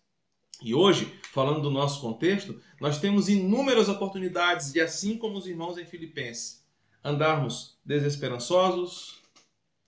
E 0.63 0.75
hoje, 0.75 1.13
falando 1.33 1.63
do 1.63 1.71
nosso 1.71 2.01
contexto, 2.01 2.61
nós 2.81 2.99
temos 2.99 3.29
inúmeras 3.29 3.89
oportunidades 3.89 4.73
de, 4.73 4.81
assim 4.81 5.19
como 5.19 5.37
os 5.37 5.47
irmãos 5.47 5.77
em 5.77 5.85
Filipenses, 5.85 6.65
andarmos 7.03 7.77
desesperançosos, 7.85 9.21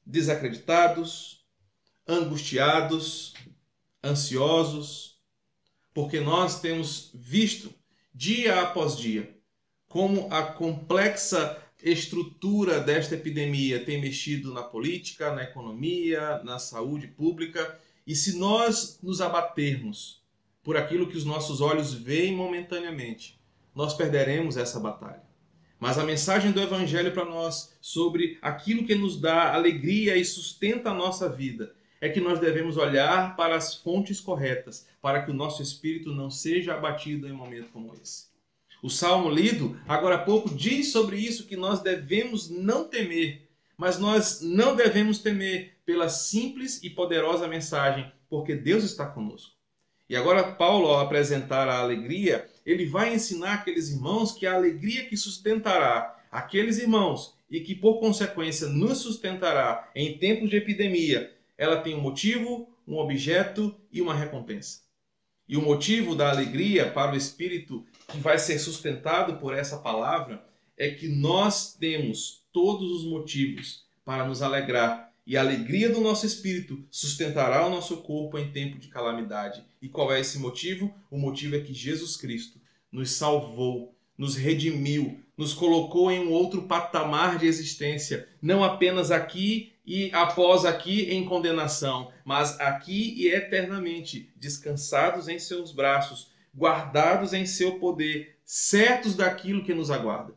desacreditados, 0.04 1.44
angustiados, 2.06 3.34
ansiosos, 4.02 5.18
porque 5.94 6.20
nós 6.20 6.60
temos 6.60 7.10
visto 7.14 7.72
dia 8.14 8.62
após 8.62 8.96
dia 8.96 9.36
como 9.88 10.28
a 10.32 10.42
complexa 10.42 11.62
estrutura 11.90 12.80
desta 12.80 13.14
epidemia 13.14 13.84
tem 13.84 14.00
mexido 14.00 14.52
na 14.52 14.62
política, 14.62 15.32
na 15.32 15.44
economia, 15.44 16.42
na 16.42 16.58
saúde 16.58 17.06
pública, 17.06 17.78
e 18.06 18.14
se 18.14 18.38
nós 18.38 18.98
nos 19.02 19.20
abatermos 19.20 20.22
por 20.62 20.76
aquilo 20.76 21.06
que 21.06 21.16
os 21.16 21.24
nossos 21.24 21.60
olhos 21.60 21.94
veem 21.94 22.34
momentaneamente, 22.34 23.38
nós 23.74 23.94
perderemos 23.94 24.56
essa 24.56 24.80
batalha. 24.80 25.22
Mas 25.78 25.98
a 25.98 26.04
mensagem 26.04 26.50
do 26.52 26.60
Evangelho 26.60 27.12
para 27.12 27.24
nós 27.24 27.76
sobre 27.80 28.38
aquilo 28.40 28.86
que 28.86 28.94
nos 28.94 29.20
dá 29.20 29.54
alegria 29.54 30.16
e 30.16 30.24
sustenta 30.24 30.90
a 30.90 30.94
nossa 30.94 31.28
vida 31.28 31.74
é 32.00 32.08
que 32.08 32.20
nós 32.20 32.38
devemos 32.38 32.76
olhar 32.76 33.36
para 33.36 33.54
as 33.54 33.74
fontes 33.74 34.20
corretas 34.20 34.88
para 35.00 35.22
que 35.22 35.30
o 35.30 35.34
nosso 35.34 35.62
espírito 35.62 36.12
não 36.12 36.30
seja 36.30 36.74
abatido 36.74 37.28
em 37.28 37.32
um 37.32 37.36
momento 37.36 37.70
como 37.70 37.94
esse. 37.94 38.26
O 38.82 38.90
salmo 38.90 39.30
lido 39.30 39.78
agora 39.88 40.16
há 40.16 40.18
pouco 40.18 40.54
diz 40.54 40.92
sobre 40.92 41.16
isso 41.16 41.46
que 41.46 41.56
nós 41.56 41.80
devemos 41.80 42.50
não 42.50 42.84
temer, 42.84 43.48
mas 43.76 43.98
nós 43.98 44.40
não 44.42 44.76
devemos 44.76 45.18
temer 45.18 45.76
pela 45.84 46.08
simples 46.08 46.82
e 46.82 46.90
poderosa 46.90 47.48
mensagem, 47.48 48.10
porque 48.28 48.54
Deus 48.54 48.84
está 48.84 49.06
conosco. 49.06 49.54
E 50.08 50.14
agora 50.14 50.52
Paulo, 50.52 50.86
ao 50.88 51.00
apresentar 51.00 51.68
a 51.68 51.78
alegria, 51.78 52.48
ele 52.64 52.86
vai 52.86 53.14
ensinar 53.14 53.54
aqueles 53.54 53.90
irmãos 53.90 54.32
que 54.32 54.46
a 54.46 54.54
alegria 54.54 55.06
que 55.06 55.16
sustentará 55.16 56.16
aqueles 56.30 56.78
irmãos 56.78 57.34
e 57.50 57.60
que 57.60 57.74
por 57.74 57.98
consequência 57.98 58.68
nos 58.68 58.98
sustentará 58.98 59.90
em 59.94 60.18
tempos 60.18 60.50
de 60.50 60.56
epidemia, 60.56 61.32
ela 61.56 61.80
tem 61.80 61.94
um 61.94 62.00
motivo, 62.00 62.68
um 62.86 62.96
objeto 62.98 63.74
e 63.90 64.00
uma 64.00 64.14
recompensa. 64.14 64.80
E 65.48 65.56
o 65.56 65.62
motivo 65.62 66.14
da 66.14 66.28
alegria 66.28 66.90
para 66.90 67.12
o 67.12 67.16
espírito 67.16 67.84
que 68.08 68.18
vai 68.18 68.38
ser 68.38 68.58
sustentado 68.58 69.38
por 69.38 69.54
essa 69.54 69.78
palavra 69.78 70.44
é 70.76 70.90
que 70.90 71.08
nós 71.08 71.74
temos 71.74 72.44
todos 72.52 72.90
os 72.90 73.04
motivos 73.04 73.84
para 74.04 74.24
nos 74.24 74.42
alegrar 74.42 75.06
e 75.26 75.36
a 75.36 75.40
alegria 75.40 75.90
do 75.90 76.00
nosso 76.00 76.24
espírito 76.24 76.86
sustentará 76.88 77.66
o 77.66 77.70
nosso 77.70 77.96
corpo 77.98 78.38
em 78.38 78.52
tempo 78.52 78.78
de 78.78 78.86
calamidade. 78.86 79.64
E 79.82 79.88
qual 79.88 80.12
é 80.12 80.20
esse 80.20 80.38
motivo? 80.38 80.94
O 81.10 81.18
motivo 81.18 81.56
é 81.56 81.60
que 81.60 81.74
Jesus 81.74 82.16
Cristo 82.16 82.60
nos 82.92 83.10
salvou, 83.10 83.92
nos 84.16 84.36
redimiu, 84.36 85.20
nos 85.36 85.52
colocou 85.52 86.12
em 86.12 86.20
um 86.20 86.30
outro 86.30 86.62
patamar 86.62 87.38
de 87.38 87.46
existência, 87.46 88.28
não 88.40 88.62
apenas 88.62 89.10
aqui 89.10 89.72
e 89.84 90.10
após 90.12 90.64
aqui 90.64 91.10
em 91.10 91.24
condenação, 91.24 92.12
mas 92.24 92.58
aqui 92.60 93.14
e 93.16 93.28
eternamente, 93.28 94.32
descansados 94.36 95.26
em 95.26 95.40
seus 95.40 95.72
braços, 95.72 96.30
guardados 96.56 97.32
em 97.32 97.44
seu 97.44 97.78
poder, 97.78 98.38
certos 98.44 99.14
daquilo 99.14 99.64
que 99.64 99.74
nos 99.74 99.90
aguarda. 99.90 100.34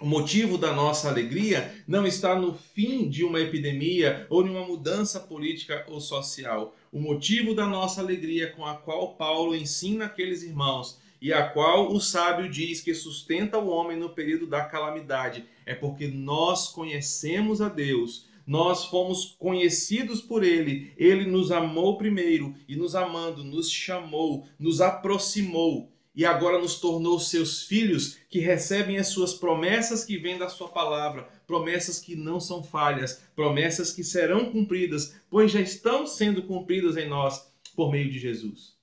O 0.00 0.06
motivo 0.06 0.56
da 0.56 0.72
nossa 0.72 1.08
alegria 1.08 1.74
não 1.86 2.06
está 2.06 2.34
no 2.34 2.54
fim 2.54 3.06
de 3.06 3.22
uma 3.22 3.38
epidemia 3.38 4.26
ou 4.30 4.46
em 4.46 4.48
uma 4.48 4.64
mudança 4.64 5.20
política 5.20 5.84
ou 5.88 6.00
social. 6.00 6.74
O 6.90 6.98
motivo 6.98 7.54
da 7.54 7.66
nossa 7.66 8.00
alegria, 8.00 8.50
com 8.50 8.64
a 8.64 8.76
qual 8.76 9.14
Paulo 9.16 9.54
ensina 9.54 10.06
aqueles 10.06 10.42
irmãos 10.42 10.98
e 11.20 11.34
a 11.34 11.46
qual 11.46 11.92
o 11.92 12.00
sábio 12.00 12.48
diz 12.48 12.80
que 12.80 12.94
sustenta 12.94 13.58
o 13.58 13.68
homem 13.68 13.98
no 13.98 14.08
período 14.08 14.46
da 14.46 14.64
calamidade, 14.64 15.44
é 15.66 15.74
porque 15.74 16.08
nós 16.08 16.68
conhecemos 16.68 17.60
a 17.60 17.68
Deus. 17.68 18.26
Nós 18.46 18.86
fomos 18.86 19.36
conhecidos 19.38 20.20
por 20.20 20.42
Ele, 20.42 20.92
Ele 20.96 21.26
nos 21.26 21.50
amou 21.50 21.96
primeiro 21.98 22.54
e, 22.68 22.76
nos 22.76 22.94
amando, 22.94 23.44
nos 23.44 23.70
chamou, 23.70 24.46
nos 24.58 24.80
aproximou 24.80 25.92
e 26.14 26.26
agora 26.26 26.58
nos 26.58 26.80
tornou 26.80 27.20
seus 27.20 27.62
filhos 27.62 28.18
que 28.28 28.40
recebem 28.40 28.98
as 28.98 29.08
suas 29.08 29.32
promessas 29.32 30.04
que 30.04 30.18
vêm 30.18 30.36
da 30.36 30.48
sua 30.48 30.68
palavra, 30.68 31.28
promessas 31.46 32.00
que 32.00 32.16
não 32.16 32.40
são 32.40 32.62
falhas, 32.62 33.22
promessas 33.34 33.92
que 33.92 34.02
serão 34.02 34.50
cumpridas, 34.50 35.20
pois 35.30 35.52
já 35.52 35.60
estão 35.60 36.06
sendo 36.06 36.42
cumpridas 36.42 36.96
em 36.96 37.08
nós 37.08 37.50
por 37.76 37.90
meio 37.92 38.10
de 38.10 38.18
Jesus. 38.18 38.74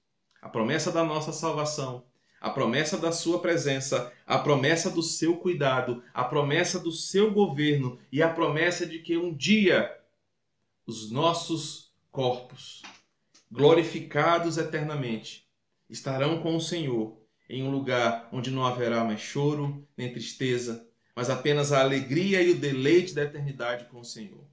a 0.41 0.49
promessa 0.49 0.91
da 0.91 1.03
nossa 1.03 1.33
salvação, 1.33 2.05
a 2.39 2.49
promessa 2.49 2.97
da 2.97 3.11
sua 3.11 3.39
presença, 3.39 4.11
a 4.25 4.37
promessa 4.37 4.89
do 4.89 5.01
seu 5.01 5.37
cuidado, 5.37 6.03
a 6.13 6.23
promessa 6.23 6.79
do 6.79 6.91
seu 6.91 7.31
governo 7.31 7.99
e 8.11 8.21
a 8.21 8.29
promessa 8.29 8.85
de 8.85 8.99
que 8.99 9.17
um 9.17 9.33
dia 9.33 9.95
os 10.85 11.11
nossos 11.11 11.91
corpos, 12.11 12.81
glorificados 13.51 14.57
eternamente, 14.57 15.45
estarão 15.89 16.41
com 16.41 16.55
o 16.55 16.61
Senhor 16.61 17.17
em 17.49 17.63
um 17.63 17.71
lugar 17.71 18.29
onde 18.31 18.51
não 18.51 18.65
haverá 18.65 19.03
mais 19.03 19.21
choro 19.21 19.85
nem 19.95 20.11
tristeza, 20.11 20.85
mas 21.15 21.29
apenas 21.29 21.71
a 21.71 21.79
alegria 21.81 22.41
e 22.41 22.51
o 22.51 22.57
deleite 22.57 23.13
da 23.13 23.23
eternidade 23.23 23.85
com 23.85 23.99
o 23.99 24.05
Senhor. 24.05 24.45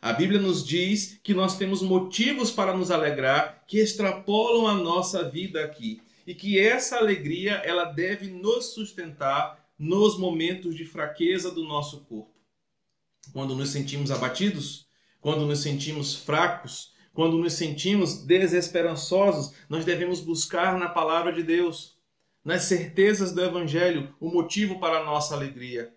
A 0.00 0.12
Bíblia 0.12 0.40
nos 0.40 0.66
diz 0.66 1.20
que 1.22 1.34
nós 1.34 1.56
temos 1.56 1.80
motivos 1.80 2.50
para 2.50 2.76
nos 2.76 2.90
alegrar 2.90 3.64
que 3.68 3.78
extrapolam 3.78 4.66
a 4.66 4.74
nossa 4.74 5.28
vida 5.28 5.62
aqui 5.64 6.02
e 6.26 6.34
que 6.34 6.58
essa 6.58 6.96
alegria 6.96 7.54
ela 7.64 7.84
deve 7.84 8.28
nos 8.28 8.74
sustentar 8.74 9.62
nos 9.78 10.18
momentos 10.18 10.76
de 10.76 10.84
fraqueza 10.84 11.50
do 11.50 11.64
nosso 11.64 12.00
corpo. 12.04 12.32
Quando 13.32 13.54
nos 13.54 13.70
sentimos 13.70 14.10
abatidos, 14.10 14.86
quando 15.20 15.46
nos 15.46 15.60
sentimos 15.60 16.14
fracos, 16.14 16.92
quando 17.12 17.38
nos 17.38 17.54
sentimos 17.54 18.24
desesperançosos, 18.24 19.54
nós 19.68 19.84
devemos 19.84 20.20
buscar 20.20 20.78
na 20.78 20.88
palavra 20.88 21.32
de 21.32 21.42
Deus, 21.42 21.96
nas 22.44 22.62
certezas 22.62 23.32
do 23.32 23.42
evangelho, 23.42 24.14
o 24.18 24.30
motivo 24.30 24.80
para 24.80 24.98
a 24.98 25.04
nossa 25.04 25.34
alegria. 25.34 25.94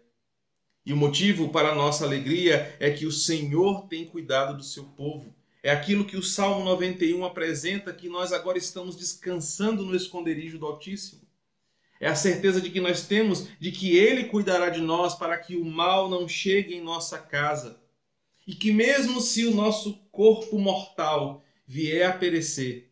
E 0.86 0.94
o 0.94 0.98
motivo 0.98 1.50
para 1.50 1.70
a 1.70 1.75
nossa 1.75 2.05
alegria 2.05 2.75
é 2.79 2.91
que 2.91 3.05
o 3.05 3.12
Senhor 3.12 3.88
tem 3.88 4.05
cuidado 4.05 4.55
do 4.55 4.63
seu 4.63 4.84
povo. 4.84 5.34
É 5.65 5.72
aquilo 5.72 6.05
que 6.05 6.15
o 6.15 6.22
Salmo 6.22 6.63
91 6.63 7.25
apresenta 7.25 7.91
que 7.91 8.07
nós 8.07 8.31
agora 8.31 8.55
estamos 8.55 8.95
descansando 8.95 9.84
no 9.84 9.95
esconderijo 9.95 10.60
do 10.60 10.67
Altíssimo. 10.67 11.24
É 12.00 12.07
a 12.07 12.13
certeza 12.13 12.62
de 12.62 12.69
que 12.69 12.79
nós 12.79 13.07
temos 13.07 13.48
de 13.60 13.72
que 13.72 13.98
Ele 13.98 14.25
cuidará 14.25 14.69
de 14.69 14.79
nós 14.79 15.15
para 15.15 15.36
que 15.39 15.55
o 15.55 15.65
mal 15.65 16.07
não 16.07 16.27
chegue 16.27 16.75
em 16.75 16.84
nossa 16.84 17.17
casa. 17.17 17.81
E 18.45 18.53
que 18.53 18.72
mesmo 18.72 19.19
se 19.19 19.43
o 19.43 19.55
nosso 19.55 19.95
corpo 20.12 20.60
mortal 20.60 21.43
vier 21.65 22.12
a 22.12 22.13
perecer, 22.13 22.91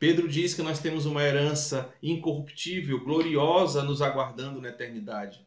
Pedro 0.00 0.26
diz 0.26 0.54
que 0.54 0.62
nós 0.62 0.80
temos 0.80 1.06
uma 1.06 1.22
herança 1.22 1.94
incorruptível, 2.02 3.04
gloriosa, 3.04 3.84
nos 3.84 4.02
aguardando 4.02 4.60
na 4.60 4.70
eternidade. 4.70 5.46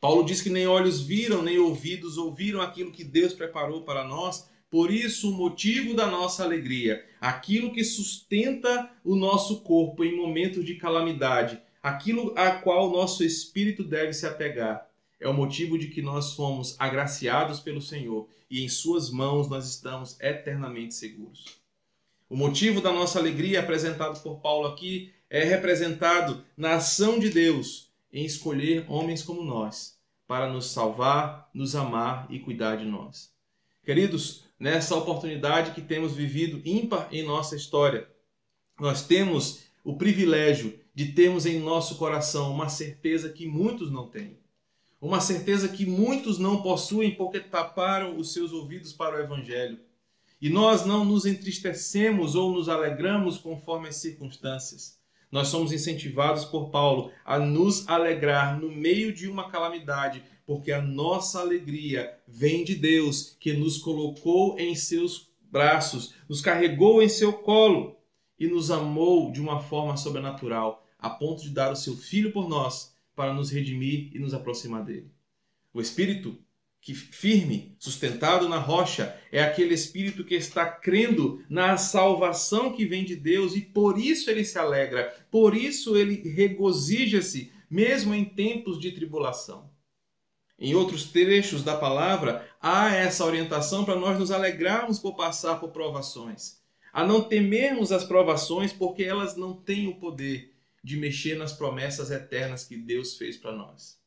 Paulo 0.00 0.24
diz 0.24 0.40
que 0.40 0.48
nem 0.48 0.66
olhos 0.66 1.02
viram, 1.02 1.42
nem 1.42 1.58
ouvidos 1.58 2.16
ouviram 2.16 2.62
aquilo 2.62 2.92
que 2.92 3.04
Deus 3.04 3.34
preparou 3.34 3.82
para 3.82 4.04
nós. 4.04 4.48
Por 4.76 4.90
isso, 4.90 5.30
o 5.30 5.34
motivo 5.34 5.94
da 5.94 6.06
nossa 6.06 6.44
alegria, 6.44 7.02
aquilo 7.18 7.72
que 7.72 7.82
sustenta 7.82 8.90
o 9.02 9.16
nosso 9.16 9.62
corpo 9.62 10.04
em 10.04 10.14
momentos 10.14 10.66
de 10.66 10.74
calamidade, 10.74 11.58
aquilo 11.82 12.34
a 12.36 12.50
qual 12.50 12.90
o 12.90 12.92
nosso 12.92 13.24
espírito 13.24 13.82
deve 13.82 14.12
se 14.12 14.26
apegar, 14.26 14.86
é 15.18 15.26
o 15.26 15.32
motivo 15.32 15.78
de 15.78 15.88
que 15.88 16.02
nós 16.02 16.34
fomos 16.34 16.76
agraciados 16.78 17.58
pelo 17.58 17.80
Senhor 17.80 18.28
e 18.50 18.62
em 18.62 18.68
Suas 18.68 19.10
mãos 19.10 19.48
nós 19.48 19.66
estamos 19.66 20.20
eternamente 20.20 20.92
seguros. 20.92 21.58
O 22.28 22.36
motivo 22.36 22.82
da 22.82 22.92
nossa 22.92 23.18
alegria 23.18 23.60
apresentado 23.60 24.22
por 24.22 24.40
Paulo 24.40 24.68
aqui 24.68 25.10
é 25.30 25.42
representado 25.42 26.44
na 26.54 26.74
ação 26.74 27.18
de 27.18 27.30
Deus 27.30 27.90
em 28.12 28.26
escolher 28.26 28.84
homens 28.90 29.22
como 29.22 29.42
nós 29.42 29.98
para 30.28 30.52
nos 30.52 30.66
salvar, 30.66 31.48
nos 31.54 31.74
amar 31.74 32.26
e 32.28 32.38
cuidar 32.38 32.76
de 32.76 32.84
nós. 32.84 33.34
Queridos, 33.82 34.45
nessa 34.58 34.96
oportunidade 34.96 35.72
que 35.72 35.80
temos 35.80 36.14
vivido 36.14 36.60
ímpar 36.64 37.08
em 37.12 37.22
nossa 37.22 37.56
história, 37.56 38.08
nós 38.78 39.02
temos 39.02 39.64
o 39.84 39.96
privilégio 39.96 40.78
de 40.94 41.12
termos 41.12 41.46
em 41.46 41.60
nosso 41.60 41.96
coração 41.96 42.52
uma 42.52 42.68
certeza 42.68 43.28
que 43.28 43.46
muitos 43.46 43.90
não 43.90 44.08
têm. 44.08 44.38
Uma 45.00 45.20
certeza 45.20 45.68
que 45.68 45.84
muitos 45.84 46.38
não 46.38 46.62
possuem 46.62 47.14
porque 47.14 47.38
taparam 47.38 48.16
os 48.16 48.32
seus 48.32 48.52
ouvidos 48.52 48.92
para 48.92 49.16
o 49.16 49.20
Evangelho. 49.20 49.78
E 50.40 50.48
nós 50.48 50.84
não 50.84 51.04
nos 51.04 51.26
entristecemos 51.26 52.34
ou 52.34 52.52
nos 52.52 52.68
alegramos 52.68 53.38
conforme 53.38 53.88
as 53.88 53.96
circunstâncias. 53.96 54.98
Nós 55.30 55.48
somos 55.48 55.72
incentivados 55.72 56.44
por 56.44 56.70
Paulo 56.70 57.10
a 57.24 57.38
nos 57.38 57.86
alegrar 57.88 58.58
no 58.58 58.70
meio 58.70 59.12
de 59.12 59.28
uma 59.28 59.50
calamidade, 59.50 60.22
porque 60.46 60.70
a 60.70 60.80
nossa 60.80 61.40
alegria 61.40 62.16
vem 62.26 62.62
de 62.64 62.76
Deus, 62.76 63.36
que 63.40 63.52
nos 63.52 63.78
colocou 63.78 64.58
em 64.58 64.74
seus 64.76 65.28
braços, 65.50 66.14
nos 66.28 66.40
carregou 66.40 67.02
em 67.02 67.08
seu 67.08 67.32
colo 67.32 67.96
e 68.38 68.46
nos 68.46 68.70
amou 68.70 69.32
de 69.32 69.40
uma 69.40 69.60
forma 69.60 69.96
sobrenatural, 69.96 70.86
a 70.98 71.10
ponto 71.10 71.42
de 71.42 71.50
dar 71.50 71.72
o 71.72 71.76
seu 71.76 71.96
filho 71.96 72.32
por 72.32 72.48
nós 72.48 72.94
para 73.14 73.34
nos 73.34 73.50
redimir 73.50 74.10
e 74.14 74.18
nos 74.18 74.32
aproximar 74.32 74.84
dele. 74.84 75.10
O 75.74 75.80
Espírito 75.80 76.38
que 76.86 76.94
firme, 76.94 77.74
sustentado 77.80 78.48
na 78.48 78.58
rocha, 78.58 79.20
é 79.32 79.42
aquele 79.42 79.74
espírito 79.74 80.24
que 80.24 80.36
está 80.36 80.64
crendo 80.64 81.42
na 81.50 81.76
salvação 81.76 82.72
que 82.72 82.86
vem 82.86 83.04
de 83.04 83.16
Deus 83.16 83.56
e 83.56 83.60
por 83.60 83.98
isso 83.98 84.30
ele 84.30 84.44
se 84.44 84.56
alegra, 84.56 85.12
por 85.28 85.56
isso 85.56 85.96
ele 85.96 86.14
regozija-se, 86.28 87.50
mesmo 87.68 88.14
em 88.14 88.24
tempos 88.24 88.78
de 88.78 88.92
tribulação. 88.92 89.68
Em 90.58 90.74
outros 90.74 91.04
trechos 91.04 91.62
da 91.62 91.76
palavra, 91.76 92.48
há 92.60 92.90
essa 92.90 93.24
orientação 93.24 93.84
para 93.84 93.94
nós 93.94 94.18
nos 94.18 94.30
alegrarmos 94.30 94.98
por 94.98 95.14
passar 95.14 95.60
por 95.60 95.70
provações, 95.70 96.62
a 96.92 97.04
não 97.04 97.20
temermos 97.20 97.92
as 97.92 98.04
provações 98.04 98.72
porque 98.72 99.04
elas 99.04 99.36
não 99.36 99.54
têm 99.54 99.86
o 99.86 99.96
poder 99.96 100.54
de 100.82 100.96
mexer 100.96 101.36
nas 101.36 101.52
promessas 101.52 102.10
eternas 102.10 102.64
que 102.64 102.76
Deus 102.76 103.18
fez 103.18 103.36
para 103.36 103.52
nós. 103.52 104.00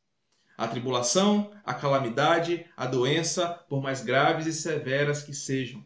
A 0.57 0.67
tribulação, 0.67 1.51
a 1.63 1.73
calamidade, 1.73 2.65
a 2.75 2.87
doença, 2.87 3.47
por 3.69 3.81
mais 3.81 4.01
graves 4.01 4.47
e 4.47 4.53
severas 4.53 5.21
que 5.21 5.33
sejam, 5.33 5.85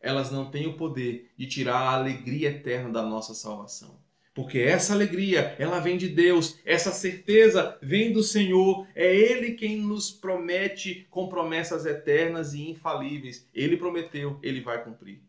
elas 0.00 0.30
não 0.30 0.50
têm 0.50 0.66
o 0.66 0.76
poder 0.76 1.32
de 1.36 1.46
tirar 1.46 1.78
a 1.78 1.94
alegria 1.94 2.50
eterna 2.50 2.90
da 2.90 3.02
nossa 3.02 3.34
salvação. 3.34 4.03
Porque 4.34 4.58
essa 4.58 4.92
alegria, 4.92 5.54
ela 5.60 5.78
vem 5.78 5.96
de 5.96 6.08
Deus, 6.08 6.58
essa 6.64 6.90
certeza 6.90 7.78
vem 7.80 8.12
do 8.12 8.20
Senhor, 8.20 8.84
é 8.92 9.14
Ele 9.14 9.52
quem 9.52 9.76
nos 9.76 10.10
promete 10.10 11.06
com 11.08 11.28
promessas 11.28 11.86
eternas 11.86 12.52
e 12.52 12.68
infalíveis. 12.68 13.48
Ele 13.54 13.76
prometeu, 13.76 14.40
Ele 14.42 14.60
vai 14.60 14.82
cumprir. 14.82 15.22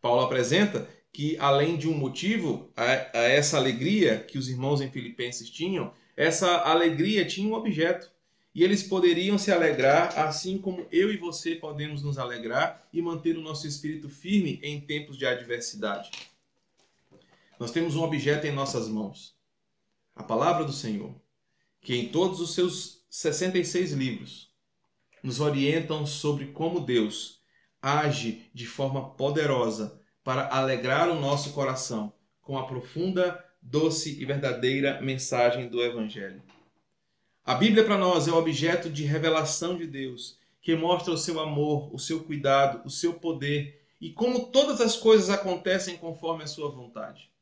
Paulo 0.00 0.22
apresenta 0.22 0.88
que, 1.12 1.36
além 1.38 1.76
de 1.76 1.86
um 1.86 1.92
motivo 1.92 2.72
a, 2.74 3.18
a 3.18 3.22
essa 3.24 3.58
alegria 3.58 4.18
que 4.18 4.38
os 4.38 4.48
irmãos 4.48 4.80
em 4.80 4.90
Filipenses 4.90 5.50
tinham, 5.50 5.92
essa 6.16 6.58
alegria 6.62 7.26
tinha 7.26 7.46
um 7.46 7.54
objeto. 7.54 8.10
E 8.54 8.62
eles 8.62 8.84
poderiam 8.84 9.36
se 9.36 9.50
alegrar, 9.50 10.16
assim 10.18 10.56
como 10.56 10.86
eu 10.90 11.12
e 11.12 11.16
você 11.16 11.56
podemos 11.56 12.02
nos 12.02 12.18
alegrar 12.18 12.86
e 12.92 13.02
manter 13.02 13.36
o 13.36 13.42
nosso 13.42 13.66
espírito 13.66 14.08
firme 14.08 14.60
em 14.62 14.80
tempos 14.80 15.18
de 15.18 15.26
adversidade. 15.26 16.10
Nós 17.58 17.70
temos 17.70 17.94
um 17.94 18.02
objeto 18.02 18.46
em 18.46 18.52
nossas 18.52 18.88
mãos, 18.88 19.36
a 20.14 20.22
palavra 20.22 20.64
do 20.64 20.72
Senhor, 20.72 21.14
que 21.80 21.94
em 21.94 22.08
todos 22.08 22.40
os 22.40 22.54
seus 22.54 23.04
66 23.08 23.92
livros 23.92 24.52
nos 25.22 25.40
orientam 25.40 26.04
sobre 26.04 26.46
como 26.46 26.80
Deus 26.80 27.40
age 27.80 28.50
de 28.52 28.66
forma 28.66 29.10
poderosa 29.10 30.00
para 30.24 30.48
alegrar 30.48 31.08
o 31.08 31.20
nosso 31.20 31.52
coração 31.52 32.12
com 32.42 32.58
a 32.58 32.66
profunda 32.66 33.44
doce 33.62 34.20
e 34.20 34.24
verdadeira 34.24 35.00
mensagem 35.00 35.68
do 35.68 35.82
Evangelho. 35.82 36.42
A 37.44 37.54
Bíblia 37.54 37.84
para 37.84 37.98
nós 37.98 38.26
é 38.26 38.32
o 38.32 38.36
objeto 38.36 38.90
de 38.90 39.04
revelação 39.04 39.76
de 39.76 39.86
Deus, 39.86 40.38
que 40.60 40.74
mostra 40.74 41.12
o 41.12 41.18
seu 41.18 41.38
amor, 41.38 41.94
o 41.94 41.98
seu 41.98 42.24
cuidado, 42.24 42.84
o 42.84 42.90
seu 42.90 43.14
poder 43.14 43.86
e 44.00 44.10
como 44.10 44.46
todas 44.46 44.80
as 44.80 44.96
coisas 44.96 45.30
acontecem 45.30 45.96
conforme 45.96 46.42
a 46.42 46.46
sua 46.48 46.70
vontade. 46.70 47.33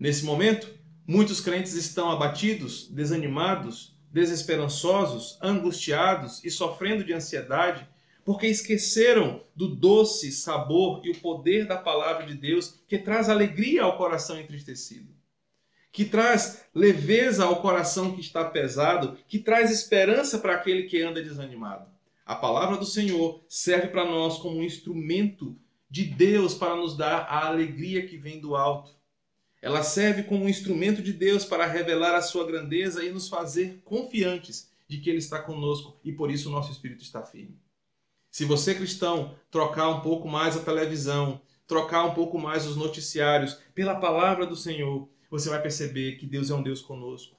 Nesse 0.00 0.24
momento, 0.24 0.68
muitos 1.06 1.40
crentes 1.40 1.74
estão 1.74 2.10
abatidos, 2.10 2.88
desanimados, 2.88 3.94
desesperançosos, 4.10 5.38
angustiados 5.42 6.42
e 6.42 6.50
sofrendo 6.50 7.04
de 7.04 7.12
ansiedade, 7.12 7.86
porque 8.24 8.48
esqueceram 8.48 9.44
do 9.54 9.68
doce 9.68 10.32
sabor 10.32 11.02
e 11.04 11.10
o 11.10 11.18
poder 11.18 11.66
da 11.68 11.76
palavra 11.76 12.26
de 12.26 12.34
Deus 12.34 12.80
que 12.88 12.98
traz 12.98 13.28
alegria 13.28 13.82
ao 13.82 13.96
coração 13.96 14.40
entristecido 14.40 15.20
que 15.92 16.04
traz 16.04 16.64
leveza 16.74 17.44
ao 17.44 17.60
coração 17.60 18.14
que 18.14 18.20
está 18.20 18.44
pesado, 18.44 19.18
que 19.26 19.38
traz 19.38 19.70
esperança 19.70 20.38
para 20.38 20.54
aquele 20.54 20.84
que 20.84 21.02
anda 21.02 21.22
desanimado. 21.22 21.90
A 22.24 22.36
palavra 22.36 22.76
do 22.76 22.84
Senhor 22.84 23.44
serve 23.48 23.88
para 23.88 24.04
nós 24.04 24.38
como 24.38 24.58
um 24.58 24.62
instrumento 24.62 25.56
de 25.90 26.04
Deus 26.04 26.54
para 26.54 26.76
nos 26.76 26.96
dar 26.96 27.26
a 27.28 27.46
alegria 27.48 28.06
que 28.06 28.16
vem 28.16 28.40
do 28.40 28.54
alto. 28.54 28.94
Ela 29.62 29.82
serve 29.82 30.22
como 30.22 30.44
um 30.44 30.48
instrumento 30.48 31.02
de 31.02 31.12
Deus 31.12 31.44
para 31.44 31.66
revelar 31.66 32.14
a 32.14 32.22
sua 32.22 32.46
grandeza 32.46 33.04
e 33.04 33.12
nos 33.12 33.28
fazer 33.28 33.82
confiantes 33.84 34.70
de 34.88 34.98
que 34.98 35.10
Ele 35.10 35.18
está 35.18 35.40
conosco 35.40 36.00
e 36.04 36.12
por 36.12 36.30
isso 36.30 36.48
o 36.48 36.52
nosso 36.52 36.72
espírito 36.72 37.02
está 37.02 37.22
firme. 37.22 37.58
Se 38.30 38.44
você, 38.44 38.74
cristão, 38.74 39.34
trocar 39.50 39.88
um 39.88 40.00
pouco 40.00 40.28
mais 40.28 40.56
a 40.56 40.60
televisão, 40.60 41.40
trocar 41.66 42.04
um 42.04 42.14
pouco 42.14 42.38
mais 42.38 42.66
os 42.66 42.76
noticiários 42.76 43.58
pela 43.74 43.94
palavra 43.94 44.46
do 44.46 44.56
Senhor, 44.56 45.08
você 45.30 45.48
vai 45.48 45.60
perceber 45.60 46.16
que 46.16 46.26
Deus 46.26 46.50
é 46.50 46.54
um 46.54 46.62
Deus 46.62 46.80
conosco. 46.80 47.36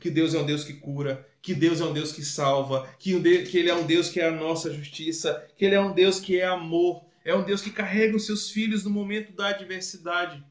Que 0.00 0.10
Deus 0.10 0.34
é 0.34 0.38
um 0.38 0.46
Deus 0.46 0.64
que 0.64 0.74
cura, 0.74 1.26
que 1.40 1.54
Deus 1.54 1.80
é 1.80 1.84
um 1.84 1.92
Deus 1.92 2.12
que 2.12 2.24
salva, 2.24 2.88
que 2.98 3.12
Ele 3.12 3.70
é 3.70 3.74
um 3.74 3.86
Deus 3.86 4.08
que 4.08 4.20
é 4.20 4.28
a 4.28 4.32
nossa 4.32 4.72
justiça, 4.72 5.46
que 5.56 5.64
Ele 5.64 5.74
é 5.74 5.80
um 5.80 5.92
Deus 5.92 6.18
que 6.18 6.38
é 6.38 6.46
amor, 6.46 7.04
é 7.24 7.34
um 7.34 7.44
Deus 7.44 7.62
que 7.62 7.70
carrega 7.70 8.16
os 8.16 8.26
seus 8.26 8.50
filhos 8.50 8.84
no 8.84 8.90
momento 8.90 9.32
da 9.32 9.48
adversidade. 9.48 10.44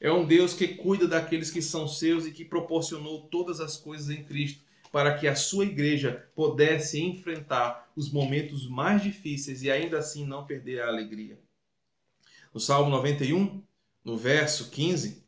É 0.00 0.12
um 0.12 0.26
Deus 0.26 0.52
que 0.52 0.68
cuida 0.68 1.08
daqueles 1.08 1.50
que 1.50 1.62
são 1.62 1.88
seus 1.88 2.26
e 2.26 2.32
que 2.32 2.44
proporcionou 2.44 3.22
todas 3.28 3.60
as 3.60 3.76
coisas 3.76 4.10
em 4.10 4.22
Cristo 4.24 4.60
para 4.92 5.16
que 5.18 5.26
a 5.26 5.34
sua 5.34 5.64
igreja 5.64 6.28
pudesse 6.34 7.00
enfrentar 7.00 7.90
os 7.96 8.10
momentos 8.10 8.68
mais 8.68 9.02
difíceis 9.02 9.62
e 9.62 9.70
ainda 9.70 9.98
assim 9.98 10.26
não 10.26 10.46
perder 10.46 10.80
a 10.82 10.88
alegria. 10.88 11.38
No 12.52 12.60
Salmo 12.60 12.90
91, 12.90 13.62
no 14.04 14.16
verso 14.16 14.70
15, 14.70 15.22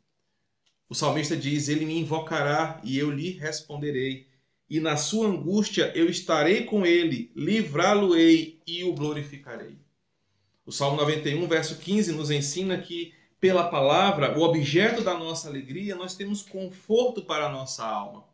o 0.89 0.95
salmista 0.95 1.37
diz: 1.37 1.69
Ele 1.69 1.85
me 1.85 1.99
invocará 1.99 2.81
e 2.83 2.99
eu 2.99 3.11
lhe 3.11 3.33
responderei, 3.33 4.27
e 4.71 4.81
na 4.81 4.97
sua 4.97 5.27
angústia 5.29 5.93
eu 5.95 6.09
estarei 6.09 6.65
com 6.65 6.87
ele, 6.87 7.31
livrá-lo-ei 7.35 8.61
e 8.67 8.85
o 8.85 8.95
glorificarei. 8.95 9.77
O 10.65 10.73
Salmo 10.73 10.97
91, 10.97 11.47
verso 11.47 11.77
15, 11.77 12.13
nos 12.13 12.31
ensina 12.31 12.79
que, 12.79 13.13
pela 13.41 13.69
palavra, 13.69 14.39
o 14.39 14.43
objeto 14.43 15.03
da 15.03 15.15
nossa 15.15 15.49
alegria, 15.49 15.95
nós 15.95 16.15
temos 16.15 16.43
conforto 16.43 17.23
para 17.23 17.47
a 17.47 17.53
nossa 17.53 17.85
alma. 17.85 18.25